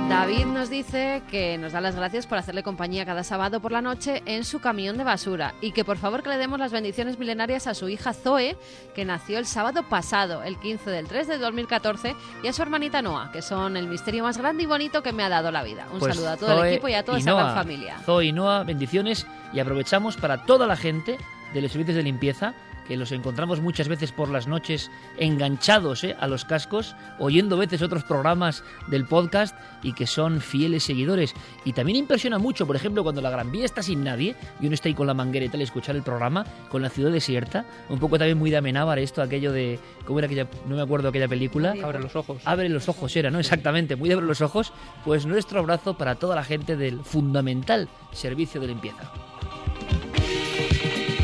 [0.10, 3.82] David nos dice que nos da las gracias por hacerle compañía cada sábado por la
[3.82, 7.20] noche en su camión de basura y que por favor que le demos las bendiciones
[7.20, 8.58] milenarias a su hija Zoe,
[8.96, 13.04] que nació el sábado pasado, el 15 del 3 de 2014, y a su hermanita
[13.04, 15.86] Noah, que son el misterio más grande y bonito que me ha dado la vida.
[15.94, 17.98] Un Pues saludo a todo el Zoe equipo y a toda y esa gran familia.
[18.04, 21.18] Zoe y Noa, bendiciones y aprovechamos para toda la gente
[21.54, 22.56] de los servicios de limpieza
[22.90, 26.16] que los encontramos muchas veces por las noches enganchados ¿eh?
[26.20, 31.36] a los cascos, oyendo veces otros programas del podcast y que son fieles seguidores.
[31.66, 34.74] Y también impresiona mucho, por ejemplo, cuando la Gran Vía está sin nadie y uno
[34.74, 37.64] está ahí con la manguera y tal, escuchar el programa con la ciudad desierta.
[37.90, 39.80] Un poco también muy de Amenábar esto, aquello de.
[40.06, 40.48] ¿Cómo era aquella.?
[40.68, 41.76] No me acuerdo aquella película.
[41.84, 42.42] Abre los ojos.
[42.44, 43.38] Abre los ojos era, ¿no?
[43.38, 44.74] Exactamente, muy de abre los ojos.
[45.06, 49.12] Pues nuestro abrazo para toda la gente del fundamental servicio de limpieza.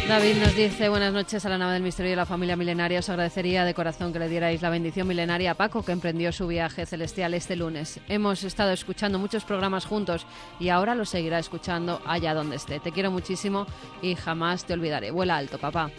[0.07, 2.99] David nos dice buenas noches a la nave del misterio y la familia milenaria.
[2.99, 6.45] Os agradecería de corazón que le dierais la bendición milenaria a Paco, que emprendió su
[6.47, 7.99] viaje celestial este lunes.
[8.07, 10.27] Hemos estado escuchando muchos programas juntos
[10.59, 12.79] y ahora lo seguirá escuchando allá donde esté.
[12.79, 13.65] Te quiero muchísimo
[14.03, 15.09] y jamás te olvidaré.
[15.09, 15.89] Vuela alto, papá.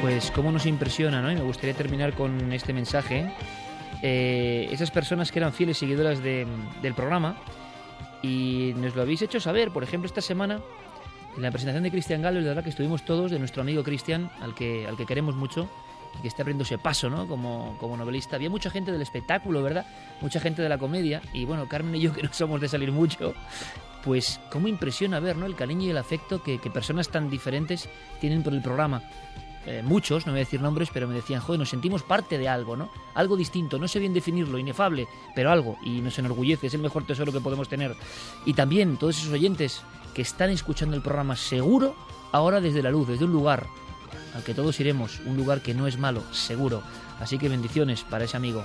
[0.00, 1.30] Pues cómo nos impresiona, ¿no?
[1.30, 3.32] Y me gustaría terminar con este mensaje.
[4.02, 6.46] Eh, esas personas que eran fieles seguidoras de-
[6.82, 7.36] del programa
[8.22, 9.70] y nos lo habéis hecho saber.
[9.70, 10.60] Por ejemplo, esta semana,
[11.36, 14.30] en la presentación de Cristian Galo, la verdad que estuvimos todos, de nuestro amigo Cristian,
[14.40, 15.68] al que, al que queremos mucho
[16.18, 17.26] y que está abriéndose paso, ¿no?
[17.26, 18.36] Como, como novelista.
[18.36, 19.86] Había mucha gente del espectáculo, ¿verdad?
[20.20, 21.22] Mucha gente de la comedia.
[21.32, 23.34] Y bueno, Carmen y yo, que no somos de salir mucho,
[24.04, 25.46] pues cómo impresiona ver, ¿no?
[25.46, 27.88] El cariño y el afecto que, que personas tan diferentes
[28.20, 29.02] tienen por el programa.
[29.66, 32.48] Eh, muchos, no voy a decir nombres, pero me decían, joder, nos sentimos parte de
[32.48, 32.90] algo, ¿no?
[33.14, 37.06] Algo distinto, no sé bien definirlo, inefable, pero algo, y nos enorgullece, es el mejor
[37.06, 37.94] tesoro que podemos tener.
[38.46, 39.82] Y también todos esos oyentes
[40.14, 41.94] que están escuchando el programa seguro,
[42.32, 43.66] ahora desde la luz, desde un lugar
[44.34, 46.82] al que todos iremos, un lugar que no es malo, seguro.
[47.20, 48.64] Así que bendiciones para ese amigo.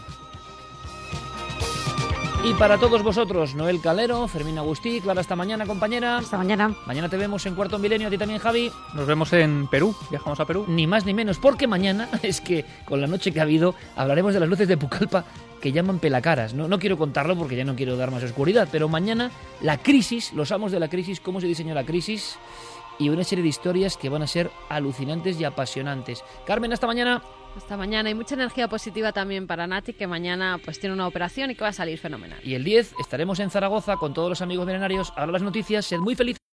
[2.46, 6.20] Y para todos vosotros, Noel Calero, Fermín Agustí, Clara, hasta mañana, compañera.
[6.20, 6.76] Hasta mañana.
[6.86, 8.72] Mañana te vemos en Cuarto Milenio, a ti también, Javi.
[8.94, 9.96] Nos vemos en Perú.
[10.12, 10.64] Viajamos a Perú.
[10.68, 14.36] Ni más ni menos, porque mañana es que con la noche que ha habido hablaremos
[14.36, 15.26] de las luces de Pucallpa
[15.60, 16.54] que llaman pelacaras.
[16.54, 19.32] No, no quiero contarlo porque ya no quiero dar más oscuridad, pero mañana
[19.62, 22.38] la crisis, los amos de la crisis, cómo se diseñó la crisis
[23.00, 26.24] y una serie de historias que van a ser alucinantes y apasionantes.
[26.46, 27.24] Carmen, hasta mañana.
[27.56, 28.10] Hasta mañana.
[28.10, 31.62] Y mucha energía positiva también para Nati, que mañana pues tiene una operación y que
[31.64, 32.40] va a salir fenomenal.
[32.44, 35.14] Y el 10 estaremos en Zaragoza con todos los amigos milenarios.
[35.16, 36.45] Ahora las noticias, sed muy felices.